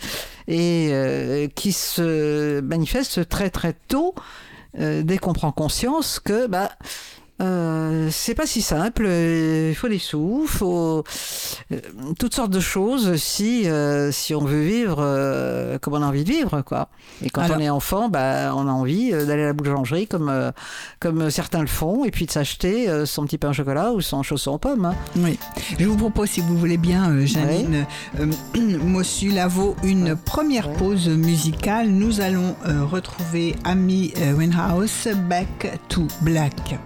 [0.48, 4.22] et euh, qui se manifestent très très tôt euh,
[4.78, 6.72] dès qu'on prend conscience que bah
[7.42, 11.04] euh, c'est pas si simple, euh, il faut des sous, faut
[11.72, 11.80] euh,
[12.20, 14.98] toutes sortes de choses si euh, si on veut vivre
[15.82, 16.90] comme on a envie de vivre quoi.
[17.24, 20.32] Et quand Alors- on est enfant, bah on a envie d'aller à la boulangerie comme
[21.00, 24.22] comme certains le font et puis de s'acheter son petit pain au chocolat ou son
[24.24, 24.86] chausson aux pommes.
[24.86, 24.96] hein.
[25.18, 25.38] Oui.
[25.80, 27.86] Je vous propose, si vous voulez bien, Janine
[28.20, 28.26] euh,
[28.84, 29.32] Mossu
[29.84, 31.88] une première pause musicale.
[31.90, 32.56] Nous allons
[32.92, 36.78] retrouver Amy Winehouse, Back to Black.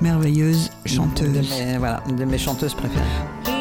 [0.00, 1.50] Merveilleuse De chanteuse.
[1.50, 3.51] mes, voilà, de mes chanteuses préférées.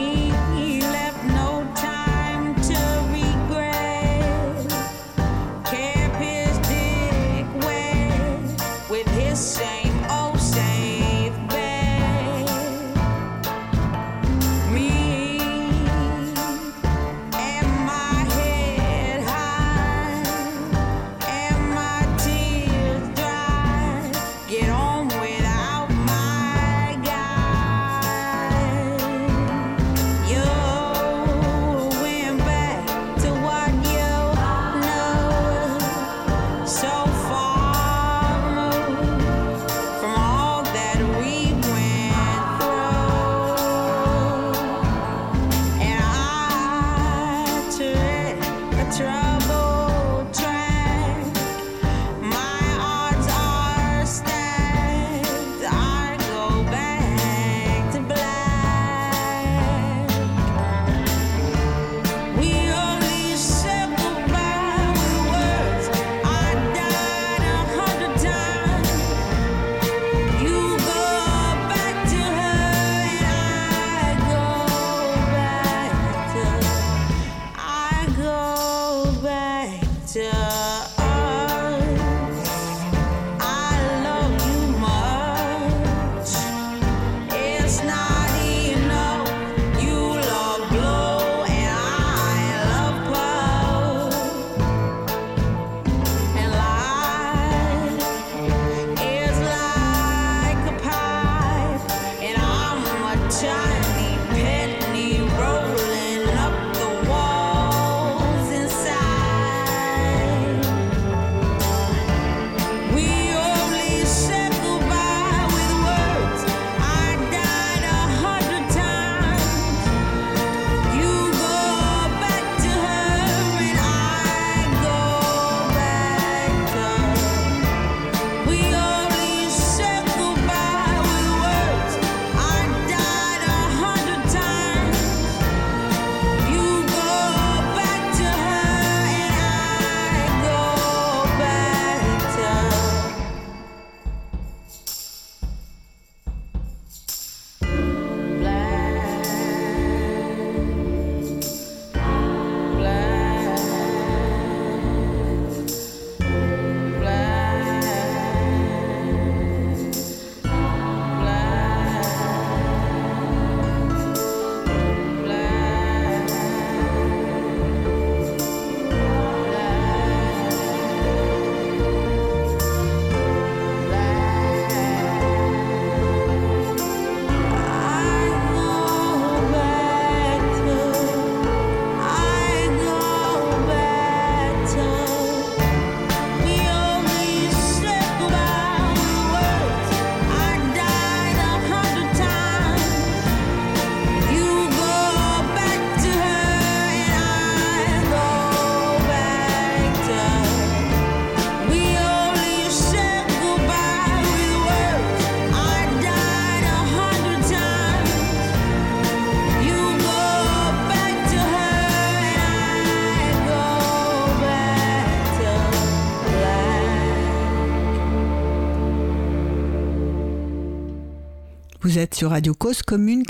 [221.91, 223.23] Vous êtes sur Radio Cause Commune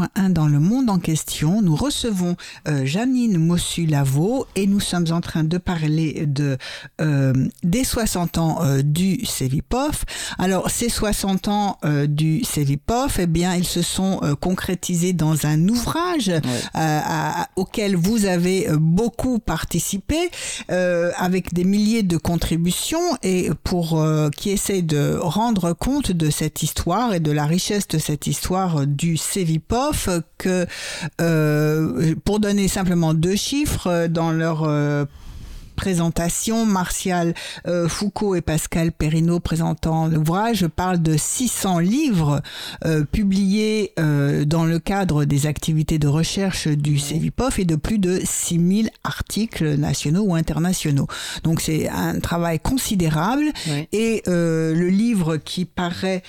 [0.00, 1.62] 93.1 dans le monde en question.
[1.62, 2.36] Nous recevons
[2.68, 6.56] euh, Janine Mossu-Lavaux et nous sommes en train de parler de
[7.00, 7.32] euh,
[7.62, 10.04] des 60 ans euh, du CEVIPOF.
[10.38, 15.68] Alors ces 60 ans euh, du CEVIPOF, eh bien ils se sont concrétisés dans un
[15.68, 16.30] ouvrage
[16.74, 20.16] à- auquel vous avez beaucoup participé
[20.68, 24.02] avec des milliers de contributions et pour
[24.36, 28.86] qui essaie de rendre compte de cette histoire et de la richesse de cette histoire
[28.86, 29.89] du CEVIPOF
[30.38, 30.66] que
[31.20, 35.04] euh, pour donner simplement deux chiffres euh, dans leur euh,
[35.80, 37.32] présentation, Martial
[37.66, 42.42] euh, Foucault et Pascal Perrineau présentant l'ouvrage parlent de 600 livres
[42.84, 47.98] euh, publiés euh, dans le cadre des activités de recherche du CEVIPOF et de plus
[47.98, 51.06] de 6000 articles nationaux ou internationaux.
[51.44, 53.44] Donc c'est un travail considérable.
[53.92, 56.22] Et le livre qui paraît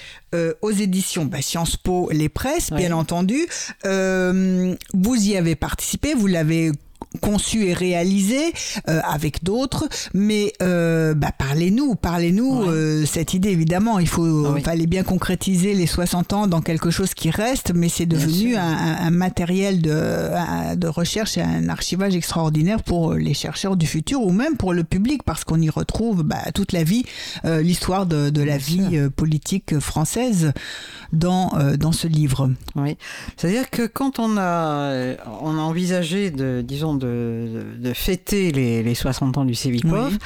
[0.61, 3.47] aux éditions bah, Sciences Po Les Presses, bien entendu,
[3.83, 6.71] vous y avez participé, vous l'avez
[7.19, 8.39] conçu et réalisé
[8.87, 12.67] euh, avec d'autres, mais euh, bah, parlez-nous, parlez-nous Ouais.
[12.69, 13.99] euh, cette idée évidemment.
[13.99, 14.61] Il faut, Ah oui.
[14.61, 18.61] fallait bien concrétiser les 60 ans dans quelque chose qui reste, mais c'est devenu un,
[18.63, 24.21] un- matériel de, un- de recherche et un archivage extraordinaire pour les chercheurs du futur
[24.21, 27.03] ou même pour le public parce qu'on y retrouve bah, toute la vie,
[27.45, 28.99] euh, l'histoire de, de la Bien vie sûr.
[29.01, 30.53] euh, politique française
[31.13, 32.49] dans, euh, dans ce livre.
[32.75, 32.95] Oui,
[33.37, 38.81] c'est-à-dire que quand on a, euh, on a envisagé de, disons, de, de fêter les,
[38.83, 40.17] les 60 ans du CEVIPOF, Oui.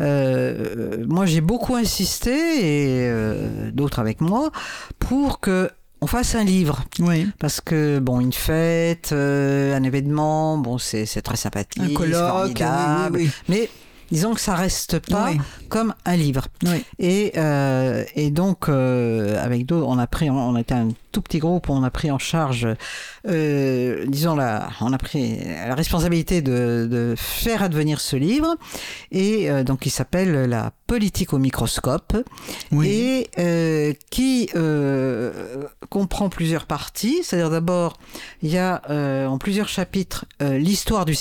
[0.00, 4.50] euh, moi j'ai beaucoup insisté, et euh, d'autres avec moi,
[4.98, 5.70] pour que
[6.02, 6.82] on fasse un livre.
[7.00, 7.26] Oui.
[7.38, 12.26] Parce que, bon, une fête, euh, un événement, bon, c'est très sympathique, Un colloque,
[12.58, 13.68] formidable, oui, oui, mais
[14.10, 15.38] disons que ça reste pas Oui.
[15.68, 16.46] comme un livre.
[16.64, 16.84] oui.
[16.98, 21.38] Et, euh, et donc, euh, avec d'autres, on a pris, on était un tout petit
[21.38, 22.68] groupe, on a pris en charge,
[23.28, 28.54] euh, disons, la, on a pris la responsabilité de, de faire advenir ce livre,
[29.10, 32.16] et donc il s'appelle La politique au microscope,
[32.70, 33.26] oui.
[33.36, 34.48] et qui
[35.88, 37.20] comprend plusieurs parties.
[37.22, 37.96] C'est-à-dire d'abord,
[38.42, 38.80] il y a
[39.28, 41.14] en plusieurs chapitres l'histoire du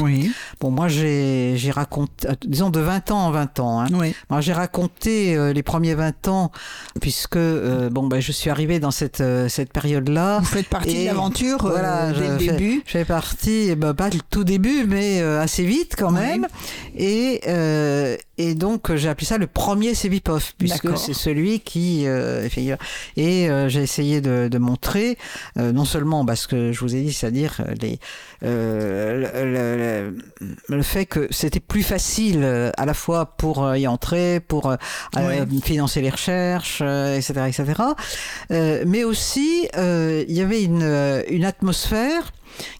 [0.00, 0.30] oui.
[0.60, 3.80] Bon, moi j'ai raconté, disons de 20 ans en 20 ans.
[3.80, 3.86] Hein.
[3.92, 4.14] oui.
[4.30, 6.52] Alors j'ai raconté euh, les premiers 20 ans
[7.00, 10.38] puisque euh, bon ben je suis arrivé dans cette euh, cette période-là.
[10.40, 12.82] Vous faites partie Et de l'aventure euh, voilà, dès je le début.
[12.86, 16.20] Je fais partie, ben, pas le tout début, mais euh, assez vite quand Oui.
[16.20, 16.46] même.
[16.96, 22.48] Et euh, et donc j'ai appelé ça le premier Cevipof puisque c'est celui qui euh,
[23.16, 25.18] et euh, j'ai essayé de, de montrer
[25.58, 27.98] euh, non seulement bah, ce que je vous ai dit, c'est-à-dire euh, les
[28.44, 33.76] euh, le, le- le fait que c'était plus facile euh, à la fois pour euh,
[33.78, 34.76] y entrer, pour euh,
[35.16, 37.82] euh, financer les recherches, euh, etc., etc.
[38.50, 42.32] Euh, mais aussi, euh, il y avait une, euh, une atmosphère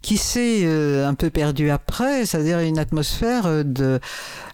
[0.03, 4.01] qui s'est euh, un peu perdue après, c'est-à-dire une atmosphère euh, de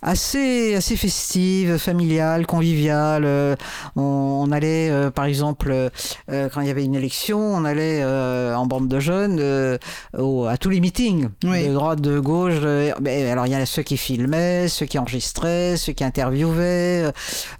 [0.02, 3.24] assez assez festive, familiale, conviviale.
[3.24, 3.56] Euh,
[3.96, 4.02] On,
[4.46, 8.54] on allait, euh, par exemple, euh, quand il y avait une élection, on allait euh,
[8.54, 9.78] en bande de jeunes
[10.18, 11.68] au- à tous les meetings, Oui.
[11.68, 12.54] de droite, de gauche.
[13.00, 17.10] mais alors il y a ceux qui filmaient, ceux qui enregistraient, ceux qui interviewaient,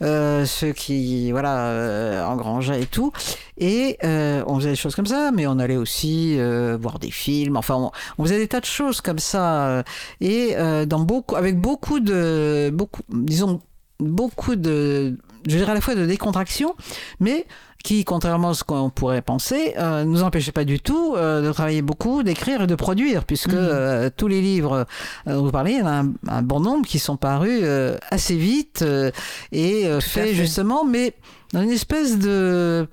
[0.01, 3.13] ceux qui voilà engrangeaient et tout.
[3.59, 7.11] Et euh, on faisait des choses comme ça, mais on allait aussi euh, voir des
[7.11, 7.57] films.
[7.57, 9.85] Enfin, on, on faisait des tas de choses comme ça.
[10.21, 13.61] Et euh, dans beaucoup, avec beaucoup de, beaucoup, disons,
[14.01, 16.75] beaucoup de, je dirais à la fois de décontraction,
[17.21, 17.47] mais
[17.85, 21.53] qui, contrairement à ce qu'on pourrait penser, euh, nous empêchait pas du tout euh, de
[21.53, 23.59] travailler beaucoup, d'écrire et de produire, puisque Mhm.
[23.59, 24.87] euh, tous les livres
[25.29, 27.61] euh, dont vous parlez, il y en a un, un bon nombre qui sont parus
[27.63, 29.11] euh, assez vite euh,
[29.53, 30.35] et euh, faits fait.
[30.35, 31.13] justement, mais
[31.53, 32.89] dans une espèce de,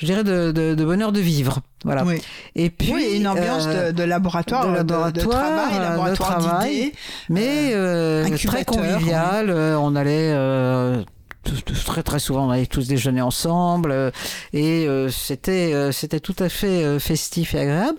[0.00, 1.60] je dirais, de, de, de bonheur de vivre.
[1.84, 2.04] Voilà.
[2.04, 2.20] Oui.
[2.56, 5.82] Et puis oui, une ambiance euh, de, de laboratoire, de de, laboratoire, travail, euh, de
[5.82, 6.74] laboratoire travail.
[6.74, 6.92] d'idées.
[7.28, 9.50] mais euh, très incubateur, convivial.
[9.50, 11.02] euh, on allait euh,
[11.84, 14.10] très très souvent, on allait tous déjeuner ensemble euh,
[14.52, 17.98] et euh, c'était euh, c'était tout à fait euh, festif et agréable.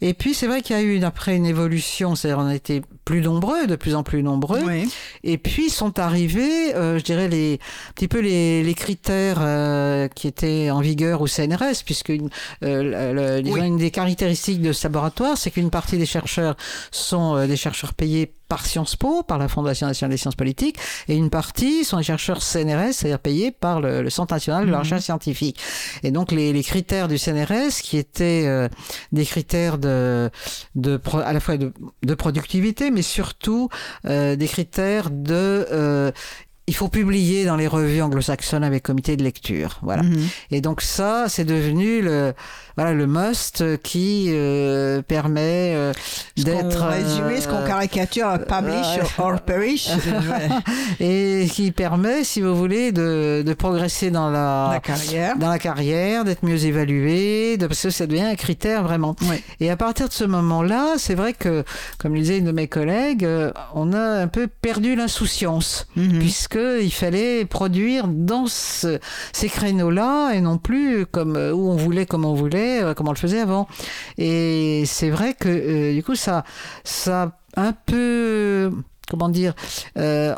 [0.00, 2.82] Et puis c'est vrai qu'il y a eu après une évolution, c'est-à-dire on a été
[3.04, 4.62] plus nombreux, de plus en plus nombreux.
[4.64, 4.88] Oui.
[5.24, 7.54] Et puis sont arrivés, euh, je dirais, les,
[7.90, 12.30] un petit peu les, les critères euh, qui étaient en vigueur au CNRS, puisque une,
[12.62, 13.66] euh, le- le- disons, Oui.
[13.66, 16.56] une des caractéristiques de ce laboratoire, c'est qu'une partie des chercheurs
[16.90, 20.76] sont des chercheurs payés par Sciences Po, par la Fondation nationale des sciences politiques,
[21.08, 24.70] et une partie sont des chercheurs CNRS, c'est-à-dire payés par le, le Centre national de
[24.70, 24.82] la Mhm.
[24.82, 25.58] recherche scientifique.
[26.02, 28.68] Et donc les, les critères du CNRS, qui étaient euh,
[29.12, 30.30] des critères de,
[30.74, 33.68] de à la fois de, de productivité, mais surtout
[34.06, 36.12] euh, des critères de euh,
[36.66, 39.78] il faut publier dans les revues anglo-saxonnes avec comité de lecture.
[39.82, 40.02] Voilà.
[40.02, 40.28] Mhm.
[40.50, 42.32] Et donc ça, c'est devenu le
[42.76, 45.92] voilà le must qui euh, permet euh,
[46.36, 49.02] d'être résumé, ce qu'on euh, caricature, publish ouais.
[49.18, 49.88] or perish.
[51.00, 55.36] et qui permet, si vous voulez, de, de progresser dans la, la carrière.
[55.36, 59.14] dans la carrière, d'être mieux évalué, de, parce que ça devient un critère vraiment.
[59.60, 61.64] Et à partir de ce moment-là, c'est vrai que,
[61.98, 66.18] comme le disait une de mes collègues, euh, on a un peu perdu l'insouciance, Mhm.
[66.54, 68.98] Puisqu'il fallait produire dans ce-
[69.32, 73.08] ces créneaux-là et non plus comme euh, où on voulait, comme on voulait, euh, comme
[73.08, 73.66] on le faisait avant.
[74.18, 76.44] Et c'est vrai que euh, du coup, ça,
[76.84, 78.70] ça a un peu,
[79.10, 79.54] comment dire,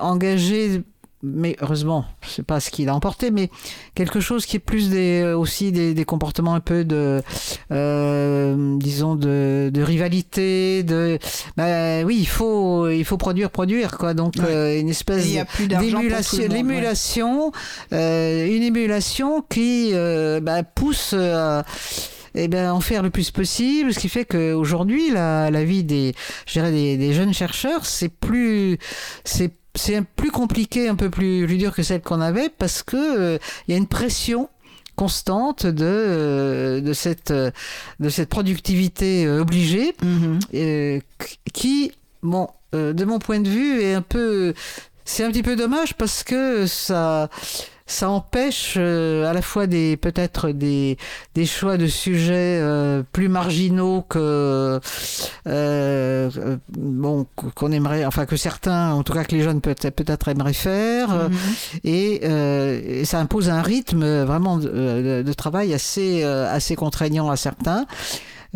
[0.00, 0.82] engagé
[1.22, 3.50] mais heureusement, c'est pas ce qu'il a emporté, mais
[3.94, 7.22] quelque chose qui est plus des, euh, aussi des, des comportements un peu de,
[7.72, 11.18] euh, disons, de, de rivalité, de,
[11.56, 14.14] bah, oui, il faut, il faut produire, produire, quoi.
[14.14, 14.44] Donc, Ouais.
[14.50, 15.26] euh, une espèce
[15.58, 16.56] d'émulation, monde, ouais.
[16.56, 17.52] l'émulation,
[17.92, 21.64] euh, une émulation qui euh, bah, pousse à
[22.38, 26.14] eh ben, en faire le plus possible, ce qui fait qu'aujourd'hui, la, la vie des,
[26.46, 28.76] je dirais des, des jeunes chercheurs, c'est plus,
[29.24, 32.96] c'est c'est plus compliqué, un peu plus, plus dur que celle qu'on avait parce que
[32.96, 34.48] euh, il y a une pression
[34.96, 37.50] constante de euh, de cette euh,
[38.00, 40.38] de cette productivité obligée Mhm.
[40.54, 41.00] euh,
[41.52, 44.54] qui, bon, euh, de mon point de vue, est un peu.
[45.04, 47.28] C'est un petit peu dommage parce que ça.
[47.88, 50.96] Ça empêche euh, à la fois des peut-être des,
[51.34, 54.80] des choix de sujets euh, plus marginaux que euh,
[55.46, 60.28] euh, bon qu'on aimerait enfin que certains en tout cas que les jeunes peut-être peut-être
[60.28, 61.36] aimeraient faire euh, Mhm.
[61.84, 66.52] et, euh, et ça impose un rythme euh, vraiment de, de- de travail assez euh,
[66.52, 67.86] assez contraignant à certains.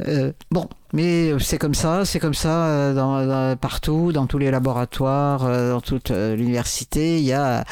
[0.08, 4.50] Euh, bon, mais c'est comme ça, c'est comme ça euh, dans, partout, dans tous les
[4.50, 7.18] laboratoires, euh, dans toute euh, l'université.
[7.18, 7.64] Il y a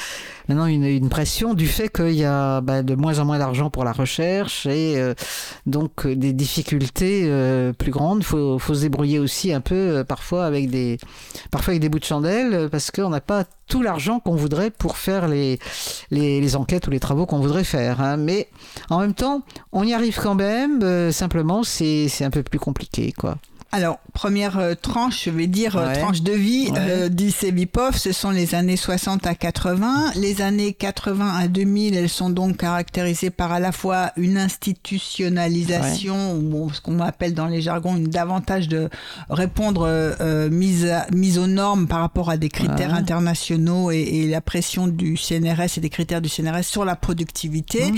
[0.48, 3.84] maintenant une, pression du fait qu'il y a bah, de moins en moins d'argent pour
[3.84, 5.14] la recherche et euh,
[5.66, 8.18] donc euh, des difficultés euh, plus grandes.
[8.20, 10.98] Il faut, se débrouiller aussi un peu euh, parfois avec des
[11.50, 14.70] parfois avec des bouts de chandelle euh, parce qu'on n'a pas tout l'argent qu'on voudrait
[14.70, 15.58] pour faire les,
[16.10, 18.00] les, enquêtes ou les travaux qu'on voudrait faire.
[18.00, 18.16] hein.
[18.16, 18.48] Mais
[18.88, 20.82] en même temps, on y arrive quand même.
[20.82, 23.38] euh, simplement, c'est un peu plus compliqué, quoi.
[23.70, 26.78] Alors, première euh, tranche, je vais dire euh, tranche de vie Ouais.
[26.78, 30.12] euh, d'ICBIPOF, ce sont les années 60 à 80.
[30.16, 36.32] Les années 80 à 2000, elles sont donc caractérisées par à la fois une institutionnalisation,
[36.34, 38.88] ou bon, ce qu'on appelle dans les jargons une davantage de
[39.28, 44.26] répondre euh, mise, à- mise aux normes par rapport à des critères internationaux et, et
[44.28, 47.92] la pression du CNRS et des critères du CNRS sur la productivité.
[47.92, 47.96] Mmh.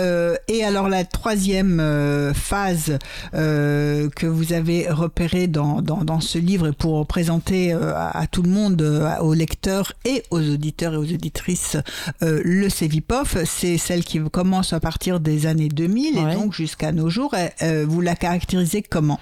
[0.00, 2.98] Euh, et alors la troisième euh, phase
[3.34, 8.18] euh, que vous avez repérée dans, dans, dans ce livre et pour présenter euh, à,
[8.22, 11.76] à tout le monde, euh, aux lecteurs et aux auditeurs et aux auditrices,
[12.22, 16.32] euh, le CEVIPOF, c'est celle qui commence à partir des années 2000 Ouais.
[16.32, 17.34] et donc jusqu'à nos jours.
[17.62, 19.20] Euh, vous la caractérisez comment?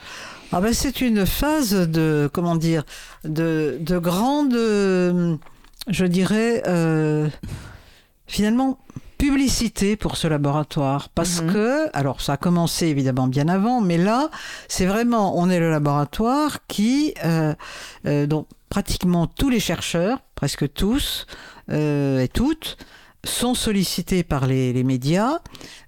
[0.52, 2.84] Ah ben, c'est une phase de comment dire
[3.24, 4.52] de, de grande,
[5.88, 7.28] je dirais euh,
[8.26, 8.78] finalement
[9.26, 11.52] publicité pour ce laboratoire parce Mhm.
[11.52, 14.30] que alors ça a commencé évidemment bien avant mais là
[14.66, 17.54] c'est vraiment on est le laboratoire qui euh,
[18.06, 21.26] euh, dont pratiquement tous les chercheurs presque tous
[21.70, 22.76] euh, et toutes
[23.24, 25.38] sont sollicités par les, les médias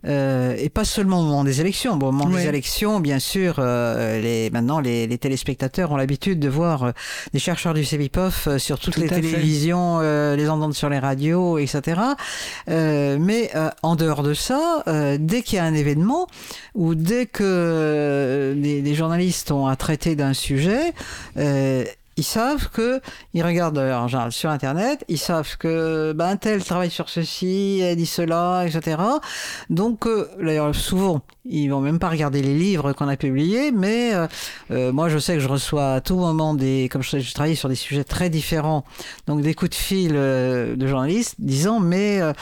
[0.06, 1.96] euh, et pas seulement au moment des élections.
[1.96, 6.38] Bon, au moment des élections, bien sûr, euh, les, maintenant les, les téléspectateurs ont l'habitude
[6.38, 6.92] de voir euh,
[7.32, 10.98] des chercheurs du CEVIPOF euh, sur toutes Tout les télévisions, euh, les entendre sur les
[11.00, 12.00] radios, etc.
[12.68, 16.28] Euh, mais euh, en dehors de ça, euh, dès qu'il y a un événement
[16.74, 20.92] ou dès que euh, des, des journalistes ont à traiter d'un sujet,
[21.36, 21.84] euh,
[22.16, 23.00] ils savent que
[23.32, 27.80] ils regardent euh, en général sur internet, ils savent que ben tel travaille sur ceci,
[27.82, 28.98] elle dit cela, etc.
[29.70, 34.14] Donc euh, d'ailleurs souvent ils vont même pas regarder les livres qu'on a publiés, mais
[34.14, 34.26] euh,
[34.70, 37.54] euh, moi je sais que je reçois à tout moment des comme je, je travaille
[37.56, 38.84] sur des sujets très différents,
[39.26, 42.32] donc des coups de fil euh, de journalistes disant mais euh,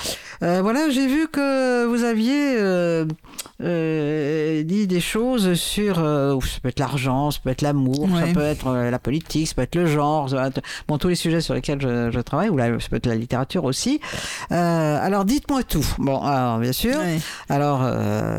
[0.62, 2.56] voilà j'ai vu que vous aviez
[4.64, 8.26] dit des choses sur ça peut être l'argent, ça peut être l'amour, Ouais.
[8.28, 11.08] ça peut être la politique, ça peut être le genre, ça peut être- bon tous
[11.08, 14.00] les sujets sur lesquels je, je travaille ou la, ça peut être la littérature aussi.
[14.50, 15.84] Alors dites-moi tout.
[15.98, 16.96] Bon alors bien sûr.
[16.96, 17.18] Ouais.
[17.48, 17.80] Alors,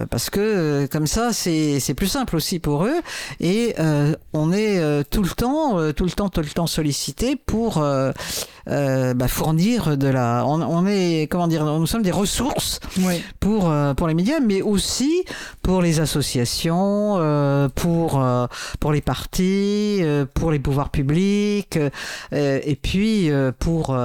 [0.09, 3.01] parce que euh, comme ça, c'est plus simple aussi pour eux.
[3.39, 7.36] Et euh, on est euh, tout le temps, tout le temps, tout le temps sollicité
[7.36, 7.84] pour
[8.70, 10.43] euh, bah, fournir de la.
[10.45, 12.80] On, on est, comment dire, nous sommes des ressources
[13.39, 15.24] pour euh, pour les médias, mais aussi
[15.61, 18.47] pour les associations, euh, pour euh,
[18.80, 20.01] pour les partis,
[20.34, 21.78] pour les pouvoirs publics,
[22.32, 23.95] et puis pour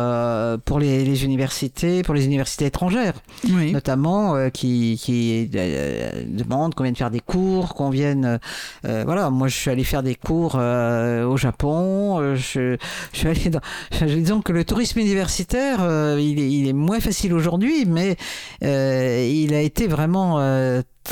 [0.65, 3.15] pour les, les universités, pour les universités étrangères
[3.51, 3.73] Oui.
[3.73, 8.39] notamment qui, qui demandent qu'on vienne faire des cours, qu'on vienne.
[8.83, 12.35] voilà, moi je suis allé faire des cours au Japon.
[12.35, 12.77] je,
[13.13, 13.61] je suis allé dans.
[14.07, 18.17] Disons que le tourisme universitaire, euh, il, est, moins facile aujourd'hui, mais
[18.65, 20.39] euh, il a été vraiment.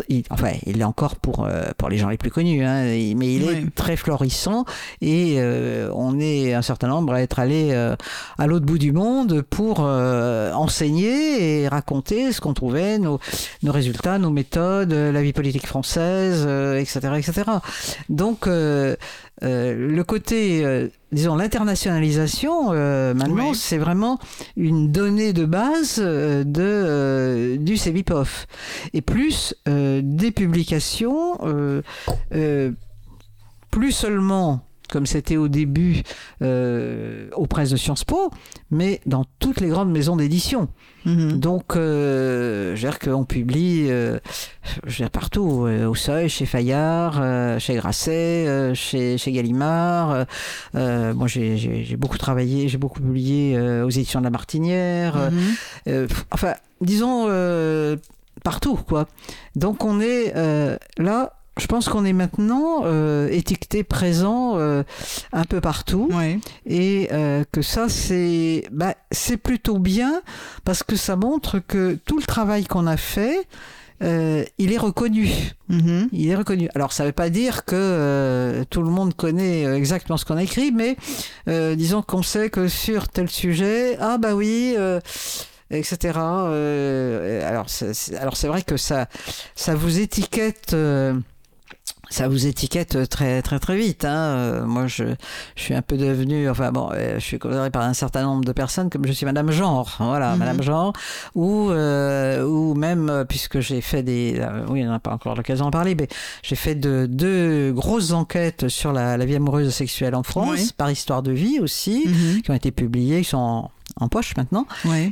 [0.09, 3.35] Il- enfin, il est encore pour, euh, pour les gens les plus connus, hein, mais
[3.35, 4.65] il est très florissant
[5.01, 7.97] et euh, on est un certain nombre à être allé euh,
[8.39, 13.19] à l'autre bout du monde pour euh, enseigner et raconter ce qu'on trouvait, nos,
[13.63, 16.47] nos résultats, nos méthodes, la vie politique française,
[16.81, 17.43] etc., etc.
[18.09, 23.55] Donc, le côté, disons, l'internationalisation, euh, maintenant, Oui.
[23.57, 24.19] c'est vraiment
[24.57, 28.47] une donnée de base euh, de, euh, du CEVIPOF.
[28.95, 29.55] Et plus
[30.03, 31.83] des publications, euh,
[32.35, 32.73] euh,
[33.71, 36.03] plus seulement comme c'était au début
[36.43, 38.31] euh, aux presses de Sciences Po,
[38.71, 40.69] mais dans toutes les grandes maisons d'édition.
[41.05, 41.41] Mhm.
[41.41, 44.21] Donc, euh, je veux dire qu'on publie euh,
[44.87, 49.33] je veux dire, partout, euh, au Seuil, chez Fayard, euh, chez Grasset, euh, chez, chez
[49.33, 50.11] Gallimard.
[50.13, 50.25] euh,
[50.77, 55.17] euh, moi, j'ai- beaucoup travaillé, j'ai beaucoup publié euh, aux éditions de La Martinière.
[55.17, 55.41] euh, Mhm.
[55.89, 57.97] euh, enfin, disons, euh,
[58.51, 59.09] partout, quoi.
[59.57, 61.33] Donc, on est euh, là.
[61.59, 64.83] Je pense qu'on est maintenant euh, étiqueté présent euh,
[65.33, 66.07] un peu partout
[66.67, 67.09] et
[67.51, 70.21] que ça c'est bah, c'est plutôt bien
[70.67, 73.49] parce que ça montre que tout le travail qu'on a fait
[74.03, 75.31] euh, il est reconnu
[75.71, 76.11] Mhm.
[76.13, 80.19] il est reconnu alors ça veut pas dire que euh, tout le monde connaît exactement
[80.19, 80.99] ce qu'on a écrit mais
[81.49, 84.77] euh, disons qu'on sait que sur tel sujet ah bah oui
[85.71, 89.07] etc euh, alors c'est alors c'est vrai que ça
[89.55, 91.19] ça vous étiquette euh,
[92.09, 94.05] ça vous étiquette très très très vite.
[94.05, 94.15] Hein.
[94.17, 95.03] Euh, moi, je,
[95.57, 98.53] je suis un peu devenu, enfin bon, je suis considéré par un certain nombre de
[98.53, 100.39] personnes comme je suis Madame Genre, voilà, Mhm.
[100.39, 100.93] Madame Genre,
[101.35, 105.65] ou euh, ou même puisque j'ai fait des, euh, oui, on n'a pas encore l'occasion
[105.65, 106.07] d'en parler, mais
[106.45, 110.71] j'ai fait de deux grosses enquêtes sur la, la vie amoureuse sexuelle en France, Oui.
[110.77, 112.43] par histoire de vie aussi, Mhm.
[112.43, 113.69] qui ont été publiées, qui sont
[113.99, 114.67] en, poche maintenant.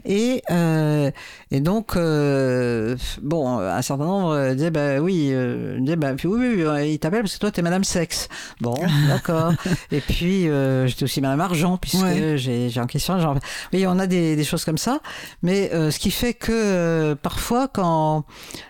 [0.05, 1.11] Et, euh,
[1.51, 6.29] et donc, euh, bon, un certain nombre euh, disaient, bah oui, euh, disaient, bah, puis
[6.29, 8.29] oui, oui, oui, il t'appelle parce que toi, t'es Madame Sexe.
[8.61, 8.75] Bon,
[9.09, 9.53] d'accord.
[9.91, 10.49] et puis,
[10.87, 12.35] j'étais aussi Madame Argent, puisque Ouais.
[12.37, 13.19] j'ai j'ai en question.
[13.19, 13.39] Genre,
[13.73, 15.01] oui, on a des, des choses comme ça.
[15.43, 18.25] Mais ce qui fait que parfois, quand,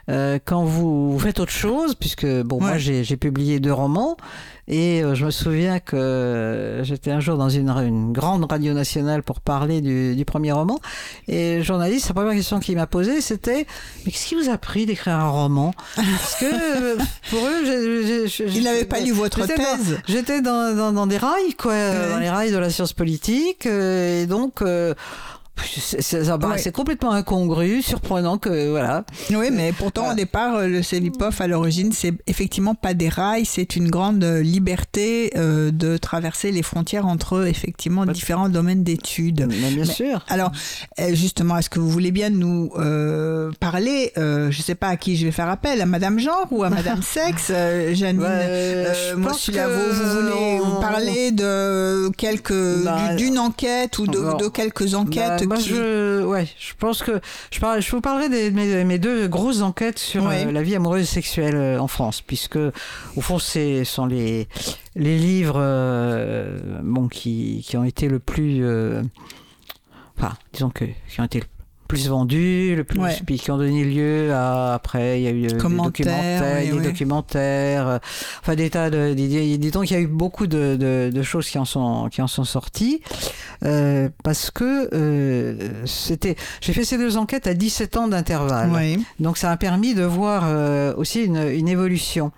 [0.08, 4.16] quand vous faites autre chose, puisque, bon, moi, j'ai j'ai publié deux romans,
[4.66, 9.22] et euh, je me souviens que j'étais un jour dans une, une grande radio nationale
[9.22, 10.78] pour parler du, du premier roman.
[11.28, 13.66] Et le journaliste, la première question qu'il m'a posée, c'était
[14.06, 15.74] Mais qu'est-ce qui vous a pris d'écrire un roman?
[15.96, 16.96] Parce que euh,
[17.30, 19.98] pour eux, j'ai- j'ai- j'ai- Il n'avait pas lu votre thèse.
[20.08, 22.08] J'étais dans, dans, dans des rails, quoi, Ouais.
[22.10, 23.66] dans les rails de la science politique.
[23.66, 24.62] euh, et donc.
[24.62, 24.94] euh,
[25.62, 29.04] c'est- complètement incongru, surprenant que voilà.
[29.30, 30.14] Oui, mais pourtant, Voilà.
[30.14, 34.22] au départ, euh, le CEVIPOF, à l'origine, c'est effectivement pas des rails, c'est une grande
[34.24, 39.46] euh, liberté euh, de traverser les frontières entre, effectivement, différents domaines d'études.
[39.46, 40.24] Bien Mais- sûr.
[40.28, 40.50] Alors,
[41.00, 44.88] euh, justement, est-ce que vous voulez bien nous euh, parler, euh, je ne sais pas
[44.88, 48.20] à qui je vais faire appel, à Madame Genre ou à Madame Sexe, euh, Janine
[48.20, 52.52] Ouais, euh, je moi, pense je suis là, vous, vous voulez on- parler de quelques,
[52.84, 55.68] Bah, du- d'une enquête ou de, alors, de quelques enquêtes Bah, moi, qui...
[55.70, 57.20] je, ouais, je pense que
[57.50, 60.74] je, parle, je vous parlerai de mes, mes deux grosses enquêtes sur euh, la vie
[60.74, 64.48] amoureuse et sexuelle euh, en France, puisque au fond, ce sont les,
[64.96, 68.64] les livres euh, bon, qui, qui ont été le plus.
[68.64, 69.02] euh,
[70.18, 71.46] enfin, disons que qui ont été le
[71.94, 73.16] plus vendus, le plus, Ouais.
[73.26, 74.74] puis qui ont donné lieu à.
[74.74, 76.82] Après, il y a eu euh, des documentaires, oui, des oui.
[76.84, 77.98] documentaires, euh,
[78.40, 79.14] enfin des tas de.
[79.14, 82.20] des- Disons qu'il y a eu beaucoup de, de, de choses qui en sont, qui
[82.22, 83.00] en sont sorties.
[83.64, 88.70] Euh, parce que euh, c'était, j'ai fait ces deux enquêtes à 17 ans d'intervalle.
[88.74, 89.02] Oui.
[89.20, 92.30] Donc ça a permis de voir euh, aussi une, une évolution.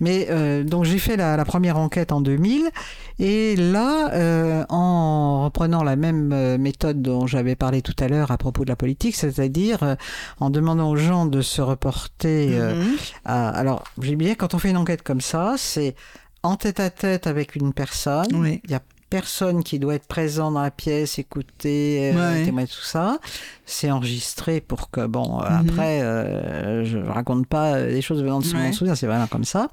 [0.00, 0.28] Mais
[0.64, 2.70] donc j'ai fait la, la première enquête en 2000
[3.18, 8.30] et là, euh, en reprenant la même euh, méthode dont j'avais parlé tout à l'heure
[8.30, 9.94] à propos de la politique, c'est-à-dire euh,
[10.40, 12.96] en demandant aux gens de se reporter euh, Mhm.
[13.24, 13.48] à...
[13.48, 15.94] Alors, j'ai bien quand on fait une enquête comme ça, c'est
[16.42, 18.26] en tête à tête avec une personne.
[18.34, 18.60] Oui.
[18.64, 18.80] Il y a
[19.20, 22.44] personne qui doit être présent dans la pièce, écouter, euh, Ouais.
[22.44, 23.18] témoigner tout ça.
[23.64, 25.68] C'est enregistré pour que, bon, euh, Mhm.
[25.70, 28.52] après, euh, je raconte pas euh, des choses venant de Ouais.
[28.52, 29.68] mon souvenir, c'est vraiment comme ça.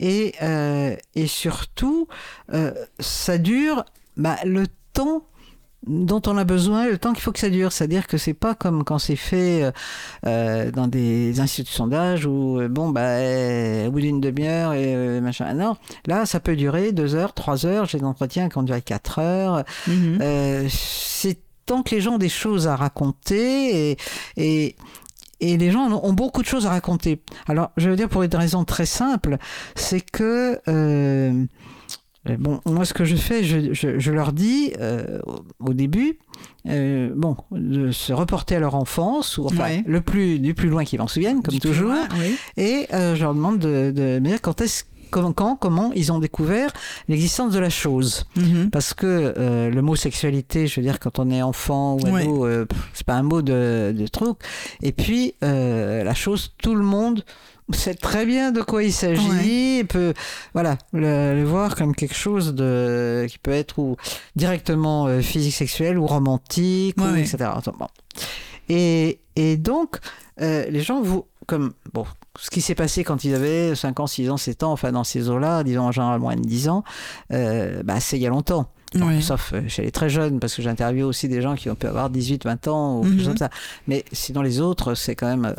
[0.00, 2.08] Et, euh, et surtout,
[2.52, 3.84] euh, ça dure
[4.16, 5.22] bah, le temps
[5.86, 7.72] dont on a besoin le temps qu'il faut que ça dure.
[7.72, 9.72] C'est-à-dire que c'est pas comme quand c'est fait euh,
[10.26, 14.74] euh, dans des instituts de sondage où, euh, bon, bah, euh, au bout d'une demi-heure
[14.74, 15.52] et euh, machin.
[15.54, 15.76] Non,
[16.06, 17.86] là, ça peut durer deux heures, trois heures.
[17.86, 19.64] J'ai des entretiens qui ont duré quatre heures.
[19.88, 23.96] Euh, c'est tant que les gens ont des choses à raconter et,
[24.36, 24.76] et,
[25.40, 27.22] et les gens ont beaucoup de choses à raconter.
[27.48, 29.38] Alors, je veux dire pour une raison très simple,
[29.74, 31.44] c'est que euh,
[32.38, 35.18] bon, moi, ce que je fais, je, je, je leur dis euh,
[35.60, 36.18] au- début,
[36.68, 39.84] euh, bon, de se reporter à leur enfance ou enfin Ouais.
[39.86, 41.88] le plus du plus loin qu'ils en souviennent, comme Du toujours.
[41.90, 42.36] loin, oui.
[42.56, 46.10] Et euh, je leur demande de, de me dire quand est-ce comment, quand, comment ils
[46.12, 46.72] ont découvert
[47.08, 48.24] l'existence de la chose.
[48.36, 48.70] Mhm.
[48.70, 52.22] Parce que euh, le mot sexualité, je veux dire, quand on est enfant ou Ouais.
[52.22, 54.36] ado, euh, pff, c'est pas un mot de, de truc.
[54.82, 57.24] Et puis, euh, la chose, tout le monde
[57.74, 59.78] sait très bien de quoi il s'agit, Ouais.
[59.80, 60.14] et peut
[60.54, 63.96] voilà, le, le voir comme quelque chose de, qui peut être ou
[64.36, 67.20] directement euh, physique sexuel ou romantique, Ouais, ou, ouais.
[67.20, 67.50] etc.
[67.78, 67.86] Bon.
[68.68, 69.96] Et, et donc,
[70.40, 72.04] euh, les gens, vous, comme, bon,
[72.38, 75.04] ce qui s'est passé quand ils avaient 5 ans, 6 ans, 7 ans, enfin dans
[75.04, 76.84] ces eaux-là, disons en général moins de 10 ans,
[77.32, 78.70] euh, bah, c'est il y a longtemps.
[79.22, 81.86] Sauf euh, chez les très jeunes, parce que j'interviewe aussi des gens qui ont pu
[81.86, 83.16] avoir 18, 20 ans ou Mhm.
[83.18, 83.50] chose comme ça.
[83.86, 85.54] Mais sinon, les autres, c'est quand même.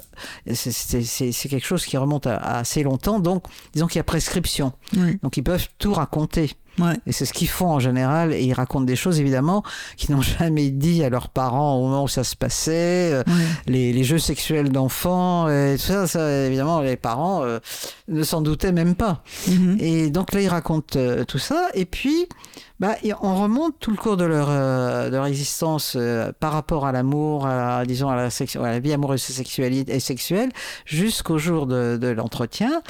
[0.48, 3.20] euh, c'est- quelque chose qui remonte à, à assez longtemps.
[3.20, 4.74] Donc, disons qu'il y a prescription.
[4.96, 5.18] Oui.
[5.24, 6.52] Donc, ils peuvent tout raconter.
[6.80, 6.96] Ouais.
[7.06, 8.34] Et c'est ce qu'ils font en général.
[8.34, 9.64] Et ils racontent des choses, évidemment,
[9.98, 13.12] qu'ils n'ont jamais dit à leurs parents au moment où ça se passait.
[13.14, 13.34] Euh, Ouais.
[13.68, 17.60] les, les jeux sexuels d'enfants, et tout ça, ça, évidemment, les parents euh,
[18.08, 19.22] ne s'en doutaient même pas.
[19.48, 19.78] Mhm.
[19.80, 21.70] Et donc là, ils racontent euh, tout ça.
[21.74, 22.28] Et puis,
[22.80, 25.98] bah, on remonte tout le cours de leur, euh, de leur existence
[26.40, 29.74] par rapport à l'amour, à, disons, à la, sexu- à la vie amoureuse et sexuelle,
[29.88, 30.50] et sexuelle
[30.86, 32.82] jusqu'au jour de, de l'entretien.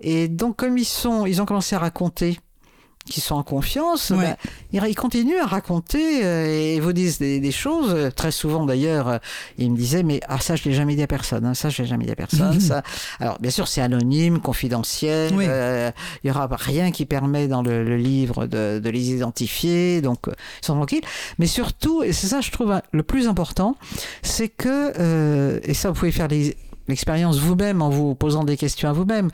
[0.00, 2.38] Et donc, comme ils, sont, ils ont commencé à raconter
[3.08, 4.36] qu'ils sont en confiance, Ouais.
[4.72, 7.92] bah, ils, continuent à raconter euh, et vous disent des, des choses.
[7.94, 9.18] Euh, Très souvent, d'ailleurs, euh,
[9.58, 11.44] ils me disaient, mais ah, ça, je l'ai jamais dit à personne.
[11.46, 12.60] hein, ça, je l'ai jamais dit à personne.
[12.60, 12.82] ça.
[13.20, 15.32] Alors, bien sûr, c'est anonyme, confidentiel.
[15.34, 15.44] Oui.
[15.48, 15.90] euh,
[16.24, 20.00] il y aura rien qui permet dans le, le livre de, de les identifier.
[20.00, 21.02] Donc, ils sont tranquilles.
[21.38, 23.76] Mais surtout, et c'est ça, je trouve, hein, le plus important,
[24.22, 26.56] c'est que, et ça, vous pouvez faire les-
[26.88, 29.30] l'expérience vous-même en vous posant des questions à vous-même.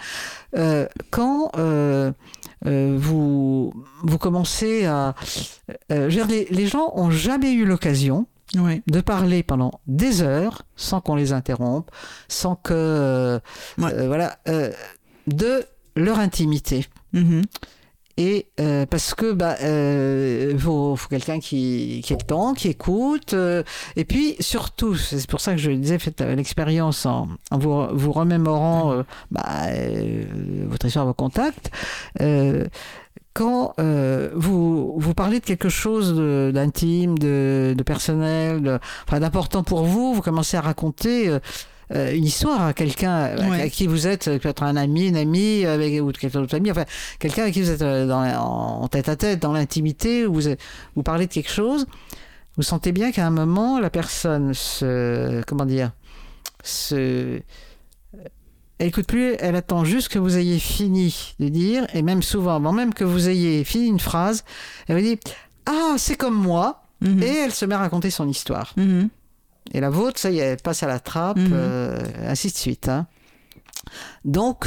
[0.56, 2.12] Euh, quand euh,
[2.66, 5.14] euh, vous, vous commencez à...
[5.90, 11.16] dire, les, les gens ont jamais eu l'occasion de parler pendant des heures sans qu'on
[11.16, 11.90] les interrompe,
[12.28, 13.40] sans que...
[13.78, 14.06] Ouais.
[14.06, 14.38] voilà,
[15.26, 15.64] de
[15.96, 16.86] leur intimité.
[17.12, 17.42] Mhm.
[18.16, 22.68] Et euh, parce que bah euh, faut, faut quelqu'un qui qui ait le temps, qui
[22.68, 23.34] écoute.
[23.34, 23.62] euh,
[23.96, 27.86] et puis surtout, c'est pour ça que je disais faites euh, l'expérience en, en vous
[27.92, 29.02] vous remémorant euh,
[29.32, 30.24] bah, euh,
[30.68, 31.70] votre histoire, vos contacts.
[32.20, 32.66] Euh,
[33.32, 39.18] quand euh, vous vous parlez de quelque chose de- d'intime, de, de personnel, de- enfin
[39.18, 41.36] d'important pour vous, vous commencez à raconter.
[41.92, 43.62] Euh, une histoire à quelqu'un Ouais.
[43.62, 46.70] à qui vous êtes, euh, peut-être un ami, une amie, avec, ou quelqu'un d'autre ami,
[46.70, 46.84] enfin,
[47.18, 50.34] quelqu'un avec qui vous êtes euh, dans, la- en tête à tête, dans l'intimité, où
[50.34, 50.48] vous,
[50.96, 51.86] vous parlez de quelque chose,
[52.56, 55.42] vous sentez bien qu'à un moment, la personne se.
[55.46, 55.90] Comment dire
[56.62, 57.40] se.
[58.78, 62.56] Elle écoute plus, elle attend juste que vous ayez fini de dire, et même souvent,
[62.56, 64.44] avant même que vous ayez fini une phrase,
[64.88, 65.18] elle vous dit
[65.66, 67.22] Ah, c'est comme moi, Mhm.
[67.22, 68.72] et elle se met à raconter son histoire.
[68.76, 69.08] Mhm.
[69.72, 71.50] Et la vôtre, ça y est, elle passe à la trappe, Mhm.
[71.52, 72.88] euh, ainsi de suite.
[72.88, 73.06] hein.
[74.24, 74.66] Donc,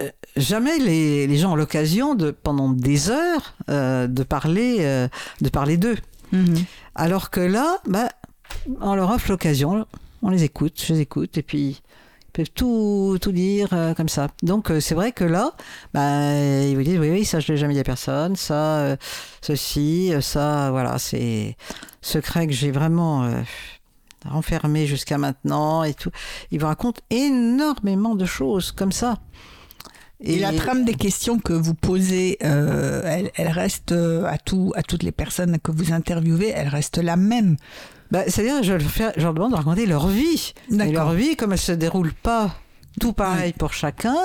[0.00, 5.08] euh, jamais les, les gens ont l'occasion de, pendant des heures, euh, de parler,
[5.40, 5.96] de parler d'eux.
[6.32, 6.64] Mhm.
[6.94, 8.08] Alors que là, bah,
[8.80, 9.86] on leur offre l'occasion,
[10.22, 14.08] on les écoute, je les écoute, et puis ils peuvent tout, tout dire euh, comme
[14.08, 14.28] ça.
[14.42, 15.52] Donc euh, c'est vrai que là,
[15.92, 18.96] bah, ils vous disent oui, oui, ça je l'ai jamais dit à personne, ça, euh,
[19.42, 21.56] ceci, ça, voilà, c'est
[22.04, 23.42] secret que j'ai vraiment euh,
[24.26, 26.10] renfermé jusqu'à maintenant et tout.
[26.50, 29.18] Ils vous racontent énormément de choses comme ça.
[30.20, 34.72] Et, la trame des questions que vous posez, euh, elle, elle reste euh, à, tout,
[34.74, 37.56] à toutes les personnes que vous interviewez, elle reste la même.
[38.10, 40.54] Bah, C'est-à-dire, je, je leur demande de raconter leur vie.
[40.70, 42.54] Et leur vie, comme elle se déroule pas
[43.00, 44.16] tout pareil pour chacun,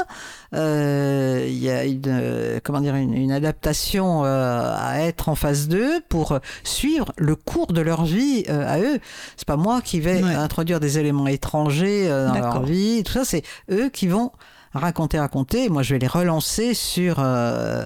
[0.53, 5.35] euh, il y a une, euh, comment dire, une, une adaptation euh, à être en
[5.35, 8.99] face d'eux pour suivre le cours de leur vie euh, à eux.
[9.37, 10.33] C'est pas moi qui vais Ouais.
[10.35, 13.03] introduire des éléments étrangers dans leur vie.
[13.03, 14.31] Tout ça, c'est eux qui vont
[14.73, 15.69] raconter, raconter.
[15.69, 17.83] Moi, je vais les relancer sur, euh,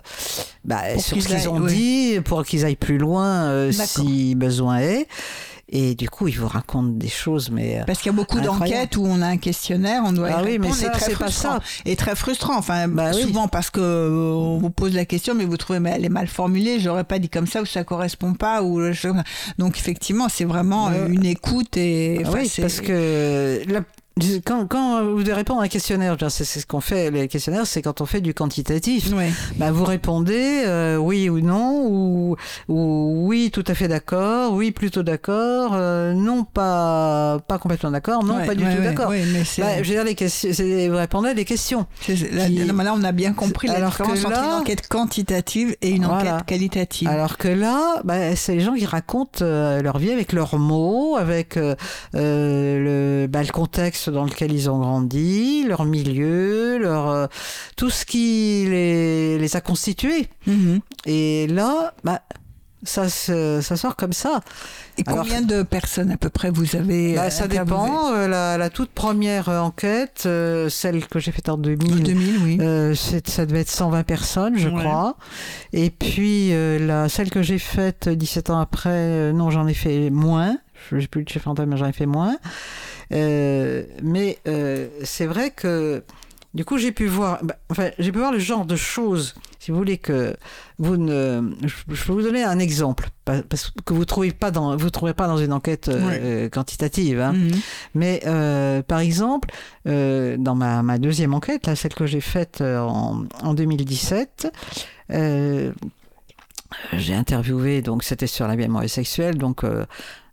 [0.66, 1.72] bah, sur ce qu'ils ont ouais.
[1.74, 5.08] dit, pour qu'ils aillent plus loin si besoin est.
[5.76, 8.40] Et du coup, ils vous racontent des choses, mais euh, Parce qu'il y a beaucoup
[8.40, 11.00] d'enquêtes où on a un questionnaire, on doit y Ah oui, mais répondre, et très
[11.06, 11.54] c'est pas frustrant.
[11.54, 11.60] ça.
[11.86, 12.58] Et très frustrant.
[12.58, 13.24] Enfin, Bah oui.
[13.24, 16.10] souvent parce que euh, on vous pose la question, mais vous trouvez, mais elle est
[16.10, 16.80] mal formulée.
[16.80, 19.08] J'aurais pas dit comme ça ou ça correspond pas ou je-
[19.58, 23.82] donc effectivement, c'est vraiment euh, une écoute et Ah enfin, oui, c'est- parce que la-
[24.46, 27.82] quand, quand vous devez répondre à un questionnaire, c'est ce qu'on fait, les questionnaires, c'est
[27.82, 29.12] quand on fait du quantitatif.
[29.12, 29.32] Ouais.
[29.58, 32.36] Bah, vous répondez euh, oui ou non, ou,
[32.70, 38.24] ou oui, tout à fait d'accord, oui, plutôt d'accord, euh, non, pas, pas complètement d'accord,
[38.24, 39.10] non, Ouais, pas du ouais, tout ouais, d'accord.
[39.10, 39.16] Bah,
[39.82, 41.86] je veux dire, les questions, vous répondez à des questions.
[42.08, 44.88] là, qui- là, on a bien compris la Alors que différence entre là- une enquête
[44.88, 46.36] quantitative et une Voilà.
[46.36, 47.08] enquête qualitative.
[47.08, 51.16] Alors que là, bah, c'est les gens qui racontent euh, leur vie avec leurs mots,
[51.18, 51.76] avec euh,
[52.16, 57.28] euh, le, bah, le contexte dans lequel ils ont grandi, leur milieu, leur, euh,
[57.76, 60.28] tout ce qui les, les a constitués.
[60.48, 60.80] Mhm.
[61.06, 62.22] Et là, bah,
[62.86, 64.42] ça, ça sort comme ça.
[64.98, 68.12] Et Alors- combien de personnes à peu près vous avez Bah, euh, ça dépend.
[68.14, 72.38] Euh, La, la toute première enquête, euh, celle que j'ai faite en 2000, En 2000,
[72.44, 72.58] oui.
[72.60, 72.94] Euh,
[73.26, 74.80] ça devait être 120 personnes, je Ouais.
[74.84, 75.16] crois.
[75.72, 79.74] Et puis, euh, la, celle que j'ai faite 17 ans après, euh, non, j'en ai
[79.74, 80.58] fait moins.
[80.92, 82.36] Je n'ai plus le chef en tête, mais j'en ai fait moins.
[83.14, 86.04] Euh, mais euh, c'est vrai que,
[86.54, 89.72] du coup, j'ai pu voir, bah, enfin, j'ai pu voir le genre de choses, si
[89.72, 90.36] vous voulez, que
[90.80, 91.42] vous ne.
[91.64, 94.90] Je, peux vous donner un exemple, pa- parce que vous ne trouvez pas dans, vous
[94.90, 97.20] trouverez pas dans une enquête euh, quantitative.
[97.20, 97.34] Hein.
[97.34, 97.52] Mhm.
[97.96, 98.22] Mais
[98.88, 99.50] par exemple,
[99.86, 104.52] dans ma, ma deuxième enquête, là, celle que j'ai faite en, en 2017,
[105.12, 105.72] euh,
[106.94, 109.86] j'ai interviewé, donc c'était sur l'habillement sexuel, donc euh,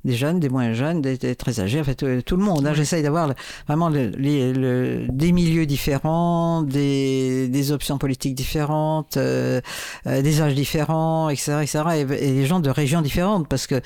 [0.05, 2.67] des jeunes, des moins jeunes, des, des très âgés, en fait euh, tout le monde.
[2.67, 2.73] hein.
[2.75, 3.33] J'essaye d'avoir
[3.67, 9.61] vraiment le- les- le- des milieux différents, des, des options politiques différentes, euh,
[10.07, 13.81] euh, des âges différents, etc., etc., et, et des gens de régions différentes, parce que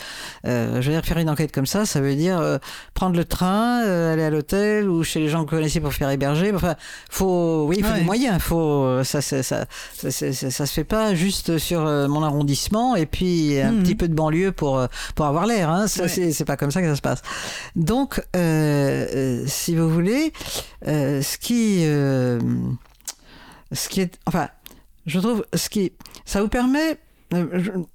[0.46, 2.58] euh, je veux dire faire une enquête comme ça, ça veut dire euh,
[2.94, 5.92] prendre le train, euh, aller à l'hôtel ou chez les gens que vous connaissez pour
[5.92, 6.52] faire héberger.
[6.54, 6.74] Enfin,
[7.10, 7.98] faut, oui, il faut Ouais.
[8.00, 8.40] des moyens.
[8.40, 9.66] Faut, ça, ça, ça,
[10.10, 13.82] ça, se fait pas juste sur mon arrondissement et puis un Mhm.
[13.82, 14.80] petit peu de banlieue pour
[15.14, 15.70] pour avoir l'air.
[15.70, 15.86] Hein.
[15.86, 16.32] Ça, Ouais.
[16.32, 17.22] c'est, pas comme ça que ça se passe.
[17.76, 20.32] Donc, euh, euh, si vous voulez,
[20.86, 22.38] euh, ce qui, euh,
[23.72, 24.48] ce qui est, enfin,
[25.06, 25.92] je trouve, ce qui,
[26.24, 26.98] ça vous permet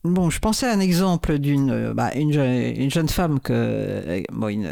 [0.03, 4.67] bon, je pensais à un exemple d'une bah, une, une jeune femme que bon, une,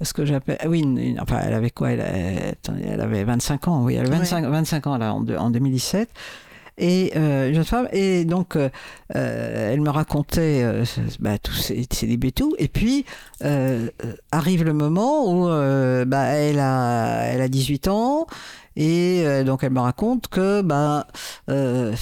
[0.00, 3.82] ce que j'appelle oui une- une- enfin elle avait quoi elle, elle avait 25 ans
[3.84, 6.08] oui elle avait 25, 25 ans là en, en 2017
[6.78, 7.88] et euh, une jeune femme.
[7.92, 8.68] Et donc euh,
[9.14, 10.84] euh, elle me racontait euh,
[11.20, 12.54] bah, tous ses, ses débuts et tout.
[12.58, 13.04] Et puis
[13.44, 18.26] euh, euh, arrive le moment où euh, bah, elle a elle a 18 ans
[18.76, 21.06] et euh, donc elle me raconte que bah,
[21.48, 21.94] euh,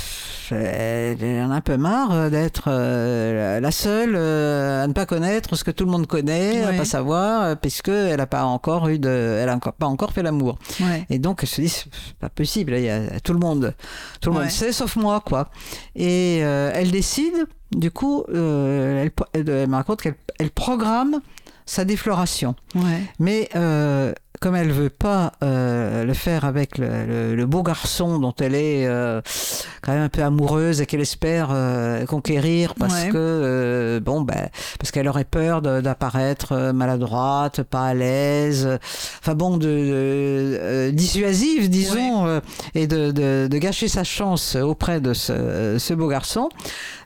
[0.51, 5.64] elle en a un peu marre d'être euh, la seule à ne pas connaître ce
[5.64, 6.77] que tout le monde connaît, à Ouais.
[6.79, 9.09] pas savoir, puisque elle n'a pas encore eu de,
[9.41, 10.59] elle a encore pas encore fait l'amour.
[10.81, 11.07] Ouais.
[11.11, 11.87] Et donc elle se dit c'est
[12.20, 13.75] pas possible, il y a tout le monde,
[14.20, 14.43] tout le Ouais.
[14.43, 15.49] monde sait sauf moi quoi.
[15.97, 17.35] Et euh, elle décide,
[17.73, 21.20] du coup, euh, elle, elle, elle me raconte qu'elle elle programme
[21.66, 22.55] sa défloration.
[22.75, 23.03] Ouais.
[23.18, 24.12] Mais euh,
[24.43, 28.57] comme elle veut pas euh, le faire avec le, le- le beau garçon dont elle
[28.57, 29.20] est euh,
[29.82, 33.09] quand même un peu amoureuse et qu'elle espère euh, conquérir parce Ouais.
[33.11, 34.49] que euh, bon ben
[34.80, 38.68] parce qu'elle aurait peur d'apparaître euh, maladroite, pas à l'aise,
[39.20, 39.68] enfin bon de, de-
[40.61, 42.40] euh, dissuasive disons euh,
[42.74, 46.49] et de, de, de gâcher sa chance auprès de ce, ce beau garçon.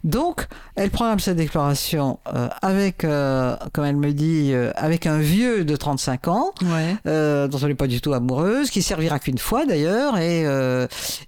[0.07, 0.47] Donc
[0.77, 5.65] elle programme sa déclaration euh, avec, euh, comme elle me dit, euh, avec un vieux
[5.65, 6.95] de 35 ans, Ouais.
[7.49, 10.17] dont elle n'est pas du tout amoureuse, qui servira qu'une fois d'ailleurs.
[10.19, 10.43] Et,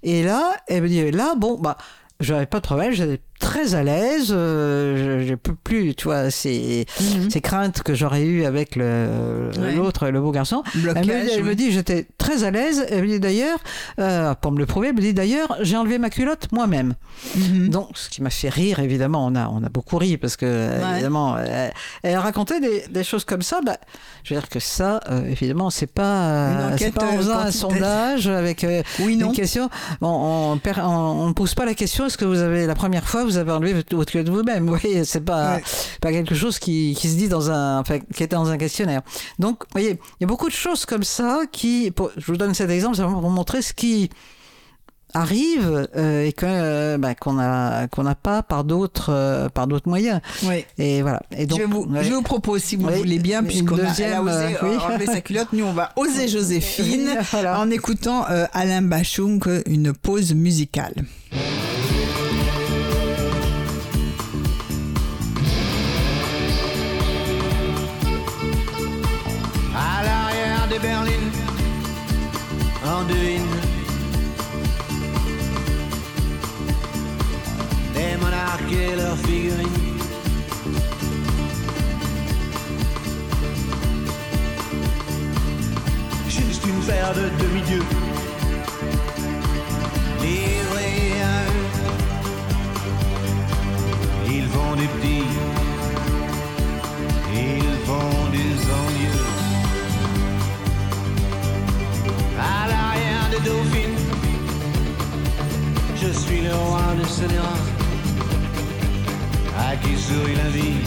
[0.03, 1.77] et là, elle me dit, là, bon, bah,
[2.21, 6.29] j'avais pas de problème, j'étais très à l'aise, euh, je, je peux plus, tu vois,
[6.29, 7.29] ces, Mhm.
[7.29, 9.73] ces craintes que j'aurais eues avec le- Ouais.
[9.75, 10.61] l'autre, le beau garçon.
[10.75, 12.85] Elle me, elle me dit, j'étais très à l'aise.
[12.89, 13.59] Elle me dit d'ailleurs,
[13.99, 16.95] euh, pour me le prouver, elle me dit d'ailleurs, j'ai enlevé ma culotte moi-même.
[17.35, 17.69] Mhm.
[17.69, 20.45] Donc, ce qui m'a fait rire, évidemment, on a, on a beaucoup ri parce que,
[20.45, 21.69] euh, évidemment, euh,
[22.03, 23.61] elle racontait des, des choses comme ça.
[23.65, 23.77] Bah,
[24.23, 28.27] je veux dire que ça, euh, évidemment, c'est pas, c'est pas en faisant un sondage
[28.27, 28.65] avec
[28.99, 29.69] Oui, une question.
[30.01, 33.07] On, on, per- on, on pose pas la question est-ce que vous avez la première
[33.07, 35.63] fois vous avez enlevé votre, culotte vous-même Vous voyez, c'est pas Ouais.
[36.01, 39.01] pas quelque chose qui, qui se dit dans un, enfin, qui était dans un questionnaire.
[39.39, 42.37] Donc, vous voyez, il y a beaucoup de choses comme ça qui, pour- je vous
[42.37, 44.09] donne cet exemple, vraiment pour montrer ce qui
[45.15, 49.65] arrive euh, et que euh, bah, qu'on a qu'on n'a pas par d'autres euh, par
[49.65, 50.63] d'autres moyens Oui.
[50.77, 52.03] et voilà et donc je, vous, ouais.
[52.03, 54.77] je vous propose, si vous Oui, voulez bien, puisqu'on a, a osé oui.
[54.77, 57.59] enlever sa culotte, nous on va oser Joséphine Voilà.
[57.59, 58.23] en écoutant
[58.53, 60.93] Alain Bachung, une pause musicale.
[73.07, 73.45] Devine.
[77.93, 79.67] Des monarques et leurs figurines.
[86.27, 87.85] Juste une paire de demi-dieux.
[90.21, 91.39] Livrés à.
[94.31, 95.48] Ils font des petits.
[102.39, 103.97] À l'arrière de Dauphine,
[105.95, 107.25] je suis le roi de ce
[109.57, 110.77] à qui sourit la vie.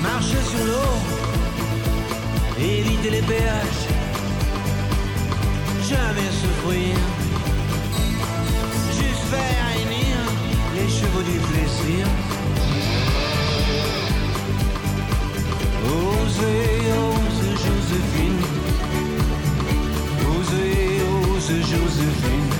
[0.00, 0.94] Marcher sur l'eau,
[2.60, 3.84] éviter les péages,
[5.88, 6.94] jamais souffrir,
[8.92, 10.16] juste faire réunir
[10.76, 12.06] les chevaux du plaisir.
[15.88, 18.42] Osez, ose Joséphine.
[20.32, 22.52] Osez, ose Joséphine.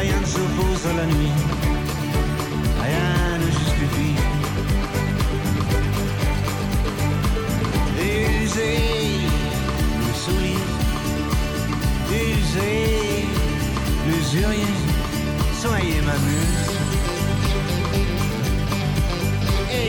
[0.00, 1.36] Rien ne s'oppose à la nuit.
[2.82, 4.16] Rien ne justifie.
[8.44, 8.78] Usez
[10.00, 10.68] le sourire.
[12.10, 13.26] Usez
[14.06, 14.74] l'usurier.
[15.60, 16.83] Soyez ma muse.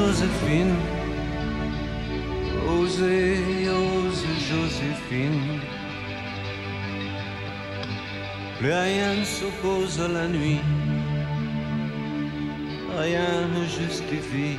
[0.00, 0.76] Joséphine.
[2.66, 5.60] Osez, osez Joséphine.
[8.58, 10.60] Plus rien ne s'oppose à la nuit.
[12.98, 14.56] Rien ne justifie.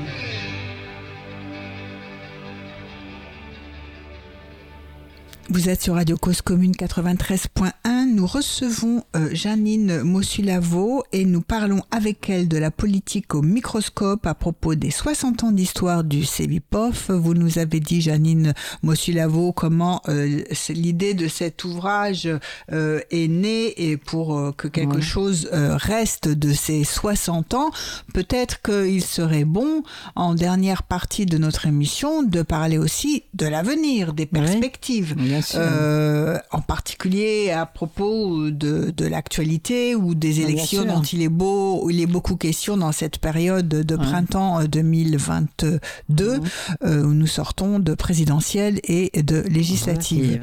[5.50, 8.01] Vous êtes sur Radio Cause Commune 93.1.
[8.12, 14.26] Nous recevons euh, Janine Mossulavo et nous parlons avec elle de la politique au microscope
[14.28, 17.10] à propos des 60 ans d'histoire du CEVIPOF.
[17.10, 18.54] Vous nous avez dit, Janine
[18.84, 22.28] Mossulavo, comment euh, l'idée de cet ouvrage
[22.74, 25.02] euh, est née et pour que quelque Ouais.
[25.02, 27.70] chose reste de ces 60 ans,
[28.14, 29.84] peut-être qu'il serait bon,
[30.16, 35.16] en dernière partie de notre émission, de parler aussi de l'avenir, des perspectives.
[35.16, 35.60] Bien sûr.
[35.62, 41.30] Euh, en particulier à propos de, de l'actualité ou des bien élections dont il est
[41.30, 44.02] beau, il est beaucoup question dans cette période de Ouais.
[44.04, 45.80] printemps euh, 2022
[46.10, 46.42] Mhm.
[46.84, 50.42] euh, où nous sortons de présidentielles et de législatives.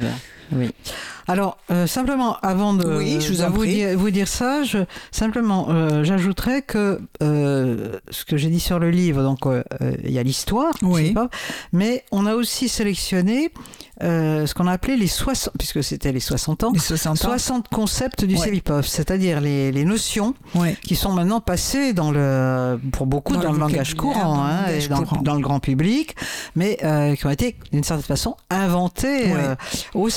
[0.51, 0.71] Oui.
[1.27, 4.79] Alors, euh, simplement, avant de, Oui, je vous dire, vous dire ça, je,
[5.11, 9.39] simplement, euh, j'ajouterais que euh, ce que j'ai dit sur le livre, donc
[10.03, 11.11] il y a l'histoire, Oui.
[11.11, 11.29] pas,
[11.71, 13.51] mais on a aussi sélectionné
[14.01, 17.27] ce qu'on a appelé les 60, puisque c'était les 60 ans, Les 60 ans.
[17.37, 18.41] 60 concepts du Ouais.
[18.87, 20.77] C'est-à-dire les, les notions Ouais.
[20.83, 24.49] qui sont maintenant passées dans le, pour beaucoup Dans dans, le langage courant, dans le
[24.51, 25.21] hein, dans, le- courant.
[25.21, 26.15] dans le grand public,
[26.55, 26.77] mais
[27.17, 29.55] qui ont été d'une certaine façon inventées Ouais.
[29.93, 30.09] au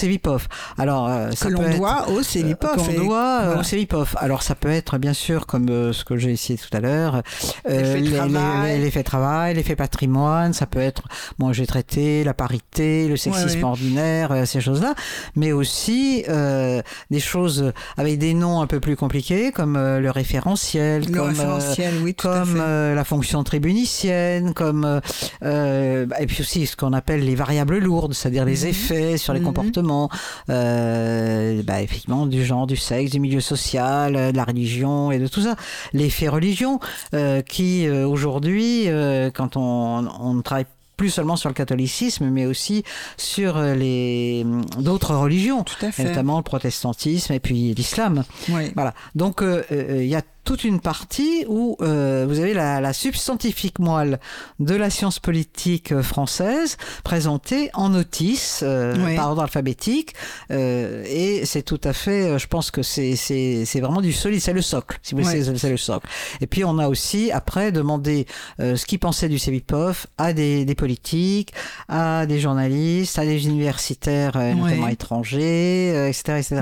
[0.79, 2.77] Alors, euh, ça Que l'on doit au CEVIPOF.
[2.77, 3.62] qu'on et- doit euh, voilà.
[3.64, 4.14] au.
[4.18, 7.23] Alors ça peut être bien sûr comme euh, ce que j'ai essayé tout à l'heure,
[7.68, 8.73] L'effet les- travail.
[8.79, 11.03] les- l'effet travail, l'effet patrimoine, ça peut être,
[11.39, 14.95] moi j'ai traité la parité, le sexisme Ouais, ordinaire, euh, ces choses-là,
[15.37, 20.11] mais aussi euh, des choses avec des noms un peu plus compliqués comme euh, le
[20.11, 22.61] référentiel, Le comme, euh, référentiel, oui, tout à comme fait.
[22.61, 25.01] euh, la fonction tribunicienne, comme euh,
[25.45, 28.68] euh, et puis aussi ce qu'on appelle les variables lourdes, c'est-à-dire les Mhm.
[28.68, 29.47] effets sur les Mhm.
[29.47, 30.09] comportements,
[30.51, 35.19] euh, bah, effectivement du genre, du sexe, du milieu social, euh, de la religion et
[35.19, 35.57] de tout ça.
[35.93, 36.81] L'effet religion
[37.15, 38.87] euh, qui aujourd'hui,
[39.35, 42.85] quand on, on travaille plus seulement sur le catholicisme, mais aussi
[43.17, 44.47] sur les
[44.79, 46.05] d'autres religions, Tout à fait.
[46.05, 48.25] notamment le protestantisme et puis l'islam.
[48.51, 48.71] Oui.
[48.75, 48.95] Voilà.
[49.15, 53.78] Donc euh, il y a toute une partie où euh, vous avez la, la substantifique
[53.78, 54.18] moelle
[54.61, 59.16] de la science politique euh, française présentée en notice euh, Oui.
[59.16, 60.14] par ordre alphabétique
[60.51, 64.12] euh, et c'est tout à fait euh, je pense que c'est c'est c'est vraiment du
[64.12, 66.09] solide c'est le socle si vous voulez c'est le socle.
[66.40, 68.26] Et puis on a aussi après demandé
[68.61, 71.53] euh, ce qu'ils pensaient du CEVIPOF à des, des politiques
[71.88, 74.93] à des journalistes à des universitaires notamment Ouais.
[74.95, 76.61] étrangers euh, etc etc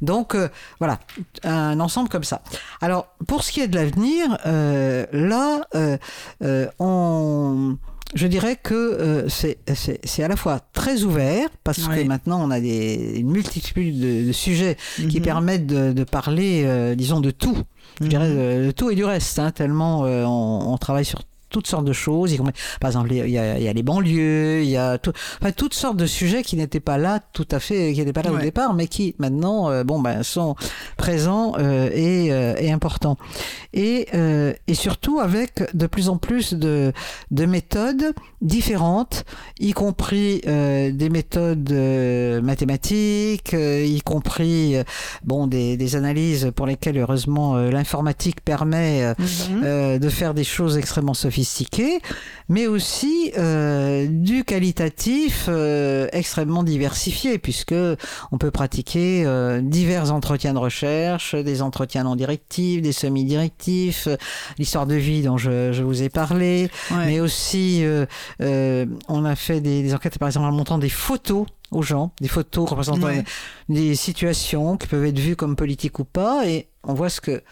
[0.00, 0.48] donc euh,
[0.80, 0.98] voilà
[1.44, 2.42] un ensemble comme ça.
[2.80, 5.96] Alors pour ce qui est de l'avenir euh, là euh,
[6.42, 7.76] euh, on
[8.14, 13.14] je dirais que c'est à la fois très ouvert parce que maintenant on a des,
[13.18, 14.76] une multitude de, de sujets
[15.08, 15.22] qui Mhm.
[15.24, 17.56] permettent de, de parler, disons, de tout.
[18.00, 18.08] Je Mhm.
[18.10, 21.22] dirais de, de tout et du reste, hein, tellement euh, on, on travaille sur
[21.52, 22.36] toutes sortes de choses.
[22.80, 25.52] Par exemple, il y a, il y a les banlieues, il y a tout, enfin,
[25.52, 28.32] toutes sortes de sujets qui n'étaient pas là tout à fait, qui n'étaient pas là
[28.32, 30.56] au départ, mais qui maintenant, euh, bon, ben, sont
[30.96, 33.16] présents euh, et, euh, et importants.
[33.74, 34.08] Et,
[34.66, 36.92] et surtout avec de plus en plus de,
[37.30, 39.24] de méthodes différentes,
[39.60, 41.72] y compris des méthodes
[42.42, 44.76] mathématiques, y compris
[45.24, 49.14] bon des, des analyses pour lesquelles heureusement l'informatique permet
[49.64, 51.41] euh, de faire des choses extrêmement sophistiquées,
[52.48, 57.74] mais aussi euh, du qualitatif euh, extrêmement diversifié, puisque
[58.32, 64.08] on peut pratiquer euh, divers entretiens de recherche, des entretiens non directifs, des semi-directifs,
[64.58, 67.06] l'histoire de vie dont je, je vous ai parlé, Ouais.
[67.06, 67.84] mais aussi
[68.40, 72.28] on a fait des, des enquêtes par exemple en montrant des photos aux gens, des
[72.28, 73.24] photos représentant Ouais.
[73.68, 77.42] des situations qui peuvent être vues comme politiques ou pas, et on voit ce que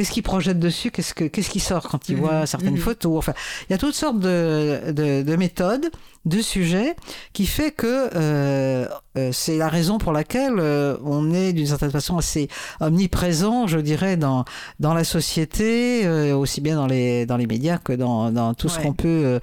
[0.00, 2.80] qu'est-ce qu'ils projettent dessus, qu'est-ce que qu'est-ce qui sort quand ils Mhm, voient certaines mhm.
[2.80, 3.18] photos.
[3.18, 3.34] Enfin,
[3.68, 5.90] il y a toutes sortes de, de, de méthodes,
[6.26, 6.96] de sujets,
[7.32, 11.90] qui fait que euh, euh, c'est la raison pour laquelle euh, on est d'une certaine
[11.90, 12.48] façon assez
[12.80, 14.44] omniprésent, je dirais, dans
[14.80, 18.68] dans la société, euh, aussi bien dans les dans les médias que dans dans tout
[18.68, 19.40] ce qu'on peut euh,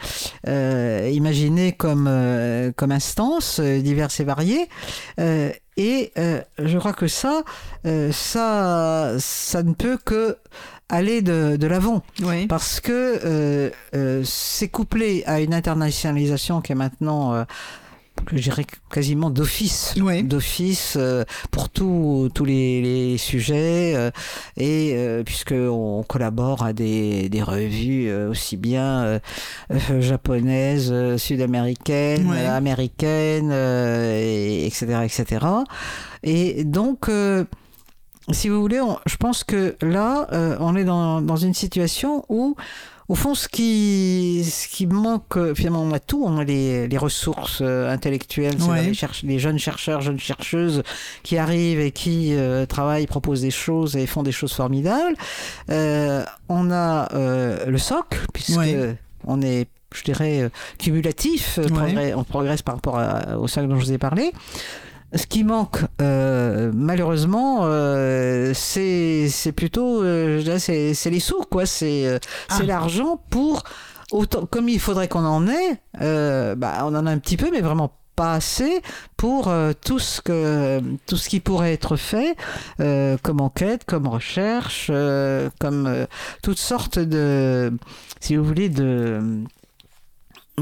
[0.47, 4.69] euh, imaginer comme euh, comme instances euh, diverses et variées.
[5.19, 7.43] Euh, et euh, je crois que ça,
[7.85, 10.37] euh, ça, ça ne peut que
[10.89, 12.47] aller de, de l'avant Oui.
[12.47, 12.91] parce que
[13.25, 17.43] euh, euh, c'est couplé à une internationalisation qui est maintenant euh,
[18.25, 20.23] que je dirais quasiment d'office Oui.
[20.23, 24.09] d'office euh, pour tous tous les, les sujets euh,
[24.55, 29.19] et euh, puisque on collabore à des, des revues euh, aussi bien euh,
[29.71, 35.45] euh, japonaises sud-américaines américaines et, etc etc
[36.23, 37.43] et donc euh,
[38.31, 42.25] si vous voulez, on- je pense que là, euh, on est dans, dans une situation
[42.29, 42.55] où,
[43.07, 46.87] au fond, ce qui, ce qui manque, euh, finalement, on a tout, on a les,
[46.89, 48.83] les ressources euh, intellectuelles, Ouais.
[48.83, 50.83] les, cherche- les jeunes chercheurs, jeunes chercheuses
[51.23, 55.15] qui arrivent et qui euh, travaillent, proposent des choses et font des choses formidables.
[55.69, 58.97] Euh, on a euh, le socle, puisque Ouais.
[59.25, 61.67] on est je dirais, cumulatif, Ouais.
[61.69, 64.33] progrès- on progresse par rapport à- au socle dont je vous ai parlé.
[65.13, 71.65] Ce qui manque, euh, malheureusement, euh, c'est plutôt, euh, c'est les sous, quoi.
[71.65, 72.65] C'est euh, c'est Ah.
[72.65, 73.63] l'argent pour
[74.11, 75.81] autant comme il faudrait qu'on en ait.
[76.01, 78.81] euh, bah, on en a un petit peu, mais vraiment pas assez
[79.15, 82.35] pour euh, tout ce que tout ce qui pourrait être fait
[82.81, 86.05] euh, comme enquête, comme recherche, euh, comme euh,
[86.43, 87.71] toutes sortes de,
[88.19, 89.21] si vous voulez, de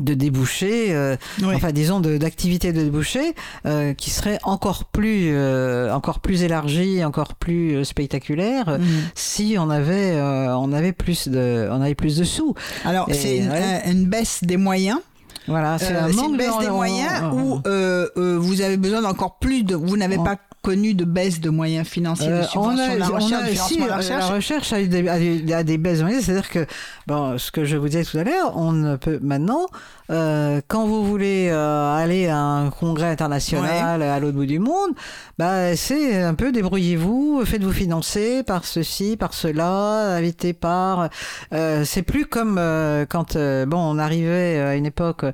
[0.01, 1.55] de débouchés, euh, Oui.
[1.55, 3.33] enfin disons de- d'activités de, débouchés
[3.65, 8.85] euh, qui seraient encore plus euh, encore plus élargies, encore plus euh, spectaculaires euh, Mhm.
[9.15, 12.53] si on avait euh, on avait plus de on avait plus de sous.
[12.83, 13.81] Alors, c'est une, ouais.
[13.85, 14.99] un- une baisse des moyens.
[15.47, 19.01] Voilà, c'est Euh, une baisse de- des moyens on- ou euh, euh, vous avez besoin
[19.01, 19.75] d'encore plus de.
[19.75, 23.13] Vous n'avez pas connu de baisse de moyens financiers, Euh, de subventions de la on
[23.13, 24.29] a, recherche, la recherche.
[24.29, 26.65] la recherche a, eu des, a des- a des baisses de moyens, c'est-à-dire que,
[27.05, 29.67] bon, ce que je vous disais tout à l'heure, on ne peut maintenant,
[30.09, 34.89] euh, quand vous voulez euh, aller à un congrès international à l'autre bout du monde,
[35.37, 41.09] bah, c'est un peu débrouillez-vous, faites-vous financer par ceci, par cela, invité par.
[41.53, 43.37] euh, c'est plus comme euh, quand,
[43.67, 45.25] bon, on arrivait à une époque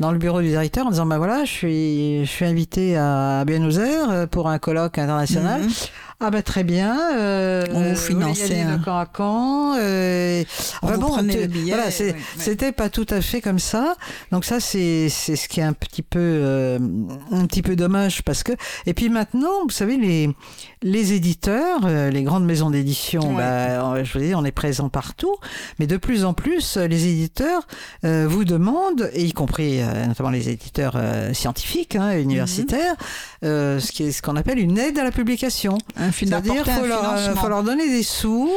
[0.00, 3.44] dans le bureau du directeur en disant, bah voilà, je suis, je suis invité à
[3.46, 5.62] Buenos Aires euh, pour un colloque international.
[5.62, 5.70] Mhm.
[6.18, 6.98] Ah bah très bien.
[7.18, 9.74] Euh, On vous finançait de camp à camp.
[9.78, 10.42] Euh,
[10.82, 11.16] On enfin vous bon,
[11.66, 13.96] Voilà, c'était pas tout à fait comme ça.
[14.32, 16.78] Donc ça c'est c'est ce qui est un petit peu euh,
[17.32, 18.52] un petit peu dommage parce que
[18.86, 20.30] et puis maintenant vous savez les
[20.82, 23.36] les éditeurs, euh, les grandes maisons d'édition, Ouais.
[23.36, 25.36] bah, je vous dis on est présent partout,
[25.78, 27.66] mais de plus en plus euh, les éditeurs
[28.04, 32.94] euh, vous demandent et y compris euh, notamment les éditeurs euh, scientifiques, hein, universitaires,
[33.44, 35.76] euh, ce qui est ce qu'on appelle une aide à la publication.
[36.08, 37.42] Un faut leur, euh, financement.
[37.42, 38.50] faut leur donner des sous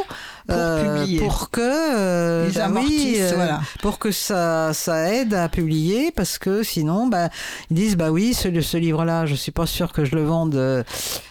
[0.51, 1.19] euh, publier.
[1.19, 3.59] pour que euh, bah oui, euh, voilà.
[3.81, 7.29] pour que ça ça aide à publier parce que sinon bah
[7.69, 10.23] ils disent bah oui ce, ce livre là je suis pas sûr que je le
[10.23, 10.55] vende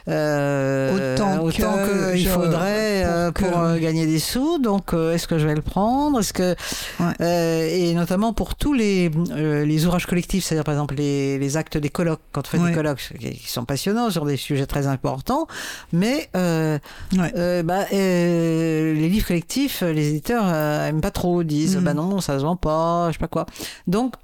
[0.08, 3.04] euh, Autant que que il faudrait
[3.34, 6.20] pour pour, que- gagner des sous donc est-ce que je vais le prendre?
[6.20, 6.54] Est-ce que
[7.00, 7.78] Ouais.
[7.80, 11.88] et notamment pour tous les les ouvrages collectifs c'est-à-dire par exemple les, les actes des
[11.90, 12.70] colloques quand on fait Ouais.
[12.70, 15.46] des colloques qui qui sont passionnants sur des sujets très importants
[15.92, 16.78] mais euh,
[17.16, 17.32] Ouais.
[17.36, 21.84] euh, bah, euh, les livres collectifs, euh, les éditeurs euh, aiment pas trop, disent Mhm.
[21.84, 23.46] bah non, ça se vend pas, je sais pas quoi.
[23.86, 24.14] Donc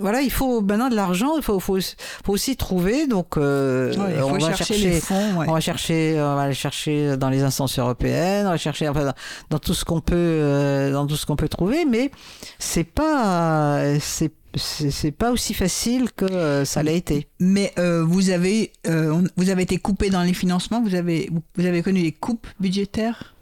[0.00, 3.06] voilà, il faut maintenant de l'argent, il faut, faut, faut aussi trouver.
[3.06, 4.90] Donc euh, Ouais, on va chercher, chercher.
[4.90, 5.36] les fonds.
[5.38, 5.46] ouais.
[5.48, 9.04] On va chercher, on va aller chercher dans les instances européennes, on va chercher enfin,
[9.04, 9.14] dans,
[9.50, 12.10] dans tout ce qu'on peut, euh, dans tout ce qu'on peut trouver, mais
[12.58, 17.26] c'est pas, c'est c'est pas aussi facile que ça l'a été.
[17.40, 18.72] Mais euh, vous avez
[19.36, 20.80] vous avez été coupé dans les financements?
[20.80, 23.33] Vous avez vous avez connu des coupes budgétaires?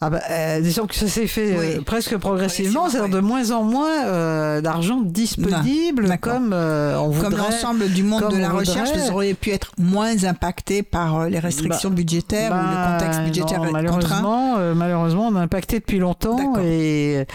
[0.00, 3.62] Ah bah, euh, disons que ça s'est fait euh, presque progressivement, c'est-à-dire de moins en
[3.62, 7.36] moins euh, d'argent disponible comme on Comme voudrait.
[7.50, 11.38] l'ensemble du monde comme de la recherche, vous auriez pu être moins impacté par les
[11.38, 13.82] restrictions budgétaires ou le Bah, contexte budgétaire non, contraint.
[13.82, 17.26] malheureusement, malheureusement, on a impacté depuis longtemps et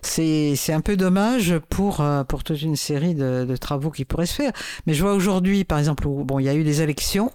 [0.00, 4.26] c'est c'est un peu dommage pour pour toute une série de, de travaux qui pourraient
[4.26, 4.52] se faire.
[4.86, 7.30] Mais je vois aujourd'hui, par exemple, où, bon, il y a eu des élections.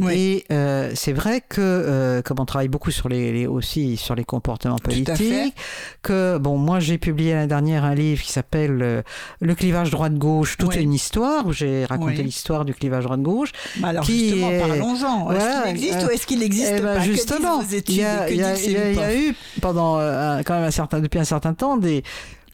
[0.00, 0.14] Oui.
[0.14, 4.14] Et euh, c'est vrai que euh, comme on travaille beaucoup sur les, les- aussi sur
[4.14, 5.54] les comportements politiques,
[6.02, 9.02] que bon moi j'ai publié l'année dernière un livre qui s'appelle euh,
[9.40, 10.82] Le clivage droite-gauche, toute Oui.
[10.82, 12.22] une histoire où j'ai raconté Oui.
[12.24, 13.52] l'histoire du clivage droite-gauche.
[13.76, 15.30] Bah alors qui justement, est- parlons-en.
[15.32, 17.00] Est-ce Voilà, qu'il existe euh, ou est-ce qu'il n'existe Eh ben, pas?
[17.00, 18.36] Justement, il y y a- y
[19.14, 19.96] y eu pendant
[20.44, 22.02] quand même un certain depuis un certain temps des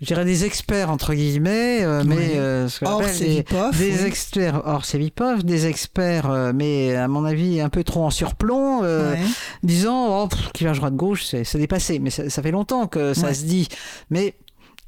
[0.05, 2.09] je dirais des experts entre guillemets, euh, Oui.
[2.09, 4.07] mais euh, ce Hors des, des oui.
[4.07, 8.82] experts hors Sevipov, des experts, euh, mais à mon avis un peu trop en surplomb,
[8.84, 9.20] euh, Ouais.
[9.62, 11.98] disant oh, pff, clivage droite-gauche, c'est c'est dépassé.
[11.98, 13.34] Mais ça, ça fait longtemps que ça Ouais.
[13.34, 13.68] se dit.
[14.11, 14.34] Mais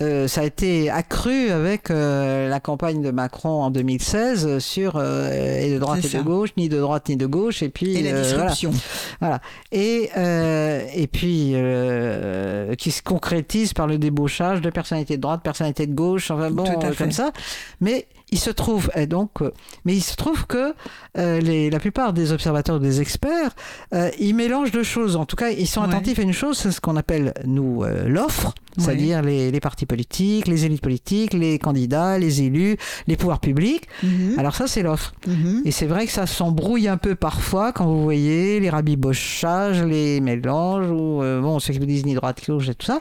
[0.02, 5.60] euh, ça a été accru avec euh, la campagne de Macron en 2016 sur euh,
[5.60, 8.02] et de droite et de gauche, ni de droite ni de gauche, et puis Et
[8.02, 8.50] la euh, voilà.
[8.50, 8.72] disruption.
[9.20, 9.40] Voilà.
[9.72, 15.40] Et, euh, et puis, euh, qui se concrétise par le débauchage de personnalités de droite,
[15.42, 17.32] personnalités de gauche, enfin bon, euh, comme ça.
[17.80, 19.52] Mais il se trouve, et donc, euh,
[19.84, 20.74] mais il se trouve que
[21.16, 23.50] euh, les, la plupart des observateurs, des experts,
[23.94, 25.14] euh, ils mélangent deux choses.
[25.16, 25.88] En tout cas, ils sont Ouais.
[25.88, 28.84] attentifs à une chose, c'est ce qu'on appelle, nous, euh, l'offre, Ouais.
[28.84, 33.86] c'est-à-dire les, les partis politiques, les élites politiques, les candidats, les élus, les pouvoirs publics.
[34.02, 34.34] Mhm.
[34.38, 35.14] Alors ça, c'est l'offre.
[35.26, 35.62] Mhm.
[35.64, 40.20] Et c'est vrai que ça s'embrouille un peu parfois quand vous voyez les rabibochages, les
[40.20, 42.98] mélanges, ou euh, bon, ceux qui vous disent ni droite, ni gauche et tout ça.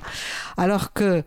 [0.56, 1.24] Alors que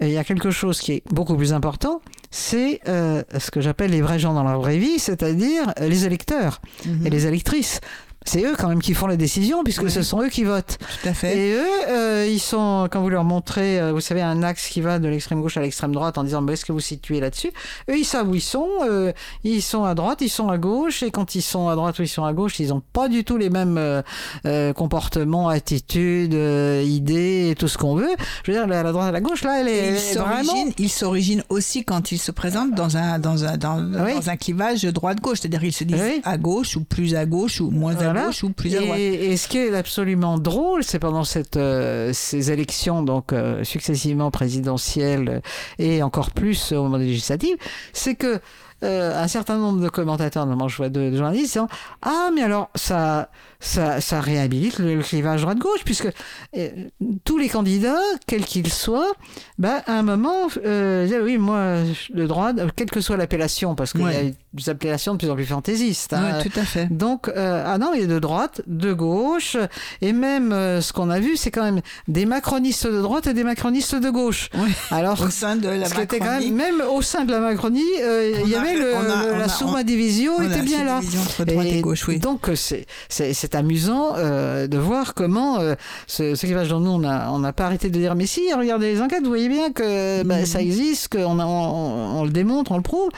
[0.00, 3.90] il y a quelque chose qui est beaucoup plus important, c'est euh, ce que j'appelle
[3.90, 7.06] les vrais gens dans la vraie vie, c'est-à-dire les électeurs Mhm.
[7.06, 7.80] et les électrices.
[8.28, 10.78] C'est eux quand même qui font les décisions, puisque ce sont eux qui votent.
[11.02, 11.36] Tout à fait.
[11.38, 14.80] Et eux, euh, ils sont, quand vous leur montrez, euh, vous savez, un axe qui
[14.80, 17.50] va de l'extrême gauche à l'extrême droite en disant, bah, est-ce que vous situez là-dessus?
[17.90, 18.68] Eux, ils savent où ils sont.
[18.88, 19.12] euh,
[19.44, 21.02] ils sont à droite, ils sont à gauche.
[21.02, 23.24] Et quand ils sont à droite ou ils sont à gauche, ils n'ont pas du
[23.24, 24.02] tout les mêmes euh,
[24.46, 28.10] euh, comportements, attitudes, euh, idées et tout ce qu'on veut.
[28.44, 29.96] Je veux dire, la, la droite et la gauche, là, elle est, Et elle il
[29.96, 30.44] est vraiment...
[30.44, 34.14] s'origine, il s'origine aussi quand il se présente dans un dans un dans, Oui.
[34.14, 36.20] dans un clivage droite-gauche, c'est-à-dire ils se disent Oui.
[36.24, 38.98] à gauche ou plus à gauche ou moins à gauche ou plus à et, droite.
[38.98, 44.30] et ce qui est absolument drôle, c'est pendant cette, euh, ces élections donc euh, successivement
[44.30, 45.42] présidentielles
[45.78, 47.56] et encore plus au moment des législatives,
[47.92, 48.40] c'est que
[48.84, 51.68] euh, un certain nombre de commentateurs, notamment je vois de, de journalistes, disant
[52.02, 53.28] ah mais alors ça
[53.60, 56.08] ça, ça réhabilite le, le clivage droite-gauche puisque
[56.56, 56.68] euh,
[57.24, 57.98] tous les candidats,
[58.28, 59.10] quels qu'ils soient,
[59.58, 61.78] bah, à un moment, euh, disaient, oui moi
[62.14, 64.34] de droite, quelle que soit l'appellation, parce qu'il y a Ouais.
[64.54, 66.12] des appellations de plus en plus fantaisistes.
[66.12, 66.86] hein, Ouais, tout à fait.
[66.86, 69.56] donc, euh, ah non, il est de droite, de gauche,
[70.02, 73.42] et même ce qu'on a vu, c'est quand même des macronistes de droite et des
[73.44, 74.50] macronistes de gauche.
[74.54, 74.68] Ouais.
[74.92, 77.82] Alors, Au sein de la était quand Macronie, même, même au sein de la Macronie,
[78.00, 79.02] On il y a- le, a-
[79.32, 81.00] le- la a- souma-division on a était bien là.
[81.00, 82.18] division entre droite et, gauche, oui.
[82.18, 82.86] Donc, euh, c'est-
[83.54, 85.74] amusant euh, de voir comment euh,
[86.06, 88.52] ce, ce clivage dont nous, on n'a on n'a pas arrêté de dire, mais si,
[88.52, 90.46] regardez les enquêtes, vous voyez bien que bah, Mhm.
[90.46, 93.08] ça existe, qu'on a- on, on le démontre, on le prouve.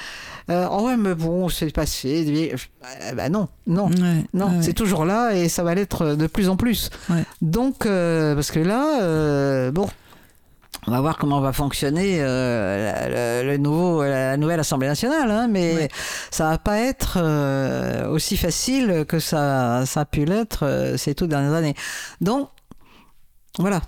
[0.50, 2.52] Euh, oh ouais, mais bon, c'est passé.
[2.52, 3.86] Euh, bah non, non.
[3.86, 4.52] Ouais, Non, ouais.
[4.62, 6.90] c'est toujours là et ça va l'être de plus en plus.
[7.08, 7.24] Ouais.
[7.40, 9.88] Donc, parce que là, bon,
[10.86, 15.30] on va voir comment va fonctionner euh, la- le, le nouveau, la nouvelle Assemblée nationale,
[15.30, 15.88] hein, mais Ouais.
[16.30, 21.14] ça va pas être euh, aussi facile que ça, ça a pu l'être euh, ces
[21.14, 21.74] toutes dernières années.
[22.20, 22.48] Donc,
[23.58, 23.80] voilà,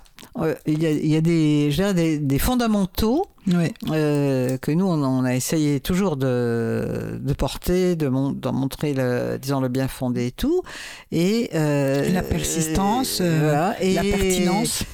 [0.67, 5.01] il y a, il y a des, je dirais des, des fondamentaux que nous, on,
[5.03, 9.87] on a essayé toujours de, de porter, de mon- d'en montrer, le, disons, le bien
[9.87, 10.63] fondé et tout.
[11.11, 13.75] Et, La persistance, voilà.
[13.81, 14.81] et, la pertinence.
[14.81, 14.85] Et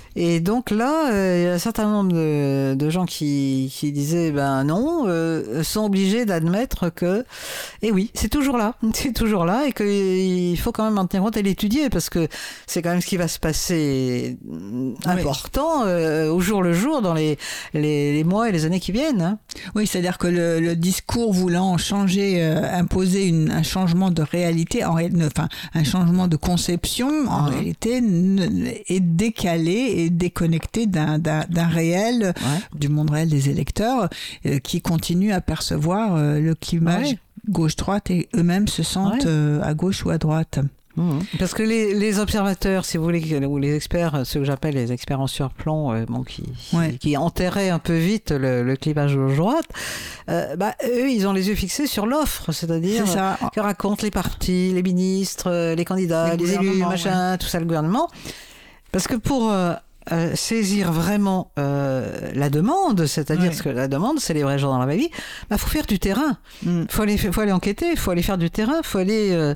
[0.42, 4.32] donc là, euh, il y a un certain nombre de, de gens qui, qui disaient
[4.32, 7.26] ben non, euh, sont obligés d'admettre que,
[7.82, 11.24] et oui, c'est toujours là, c'est toujours là, et qu'il faut quand même en tenir
[11.24, 12.28] compte et l'étudier parce que
[12.68, 14.38] c'est quand même ce qui va se passer
[15.06, 17.38] important euh, au jour le jour dans les,
[17.74, 19.22] les, les mois et les années qui viennent.
[19.22, 19.40] hein.
[19.76, 24.96] Oui, c'est-à-dire que le, le discours voulant changer, imposer une- un changement de réalité, en
[25.26, 27.52] enfin un changement de conception, en Ouais.
[27.56, 28.02] réalité,
[28.88, 32.34] est décalé et déconnecté d'un réel,
[32.76, 34.10] du monde réel des électeurs,
[34.46, 37.18] euh, qui continuent à percevoir euh, le clivage Ouais.
[37.50, 39.28] gauche-droite et eux-mêmes se sentent Ouais.
[39.28, 40.60] euh, à gauche ou à droite.
[41.40, 44.92] Parce que les, les observateurs, si vous voulez, ou les experts, ceux que j'appelle les
[44.92, 46.94] experts en surplomb, euh, bon, qui, qui- Ouais.
[47.00, 49.64] qui enterraient un peu vite le, le clivage gauche-droite,
[50.30, 53.38] euh, bah, eux, ils ont les yeux fixés sur l'offre, c'est-à-dire C'est ça.
[53.56, 57.60] que racontent les partis, les ministres, euh, les candidats, Les les, élus, machin, tout ça,
[57.60, 58.10] le gouvernement.
[58.92, 59.50] Parce que pour
[60.12, 63.56] euh, saisir vraiment euh, la demande, c'est-à-dire Ouais.
[63.56, 65.10] ce que la demande, c'est les vrais gens dans la vraie vie,
[65.50, 66.38] bah faut faire du terrain.
[66.64, 66.84] Mm.
[66.90, 69.54] Faut aller, faut aller enquêter, faut aller faire du terrain, faut aller euh,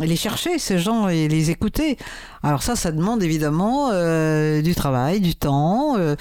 [0.00, 1.98] les chercher ces gens et les écouter.
[2.42, 6.16] Alors ça, ça demande évidemment euh, du travail, du temps, euh,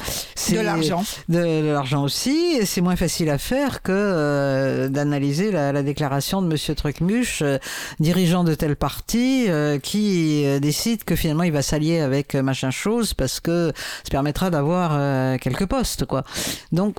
[0.49, 1.03] De l'argent.
[1.29, 2.57] de, de l'argent aussi.
[2.59, 7.41] Et c'est moins facile à faire que euh, d'analyser la, la déclaration de Monsieur Trucmuche,
[7.41, 7.57] euh,
[7.99, 12.71] dirigeant de tel parti, euh, qui euh, décide que finalement il va s'allier avec machin
[12.71, 13.71] chose parce que
[14.03, 16.23] ça permettra d'avoir euh, quelques postes, quoi.
[16.71, 16.97] Donc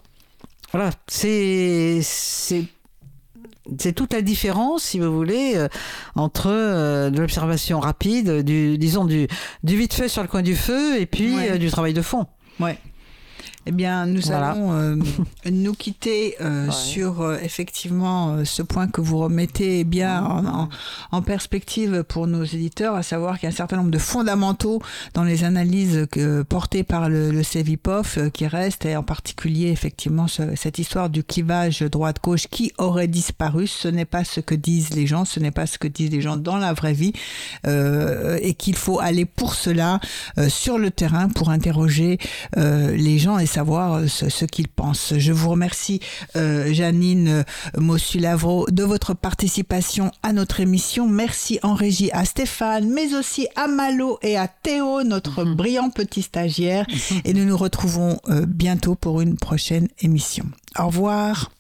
[0.73, 2.01] voilà, c'est
[3.79, 5.69] c'est toute la différence, si vous voulez, euh,
[6.15, 9.29] entre euh, de l'observation rapide, du disons du
[9.63, 11.51] du vite fait sur le coin du feu, et puis Ouais.
[11.53, 12.27] euh, du travail de fond.
[12.61, 12.77] Ouais.
[13.65, 14.51] Eh bien, nous Voilà.
[14.51, 14.97] allons euh,
[15.51, 16.73] nous quitter euh, Ouais.
[16.73, 20.69] sur euh, effectivement ce point que vous remettez bien en, en-
[21.13, 24.83] en perspective pour nos éditeurs, à savoir qu'il y a un certain nombre de fondamentaux
[25.15, 30.27] dans les analyses que, portées par le, le CEVIPOF qui restent, et en particulier effectivement
[30.27, 33.69] ce- cette histoire du clivage droite-gauche qui aurait disparu.
[33.69, 36.21] Ce n'est pas ce que disent les gens, ce n'est pas ce que disent les
[36.21, 37.13] gens dans la vraie vie,
[37.67, 40.01] et qu'il faut aller pour cela
[40.49, 42.19] sur le terrain pour interroger
[42.57, 45.15] les gens et savoir euh, ce, ce qu'ils pensent.
[45.17, 46.01] Je vous remercie,
[46.37, 47.43] euh, Janine euh,
[47.77, 51.09] Mossu-Lavro, de votre participation à notre émission.
[51.09, 56.23] Merci en régie à Stéphane, mais aussi à Malo et à Théo, notre brillant petit
[56.23, 56.87] stagiaire.
[57.25, 60.45] Et nous nous retrouvons euh, bientôt pour une prochaine émission.
[60.79, 61.51] Au revoir.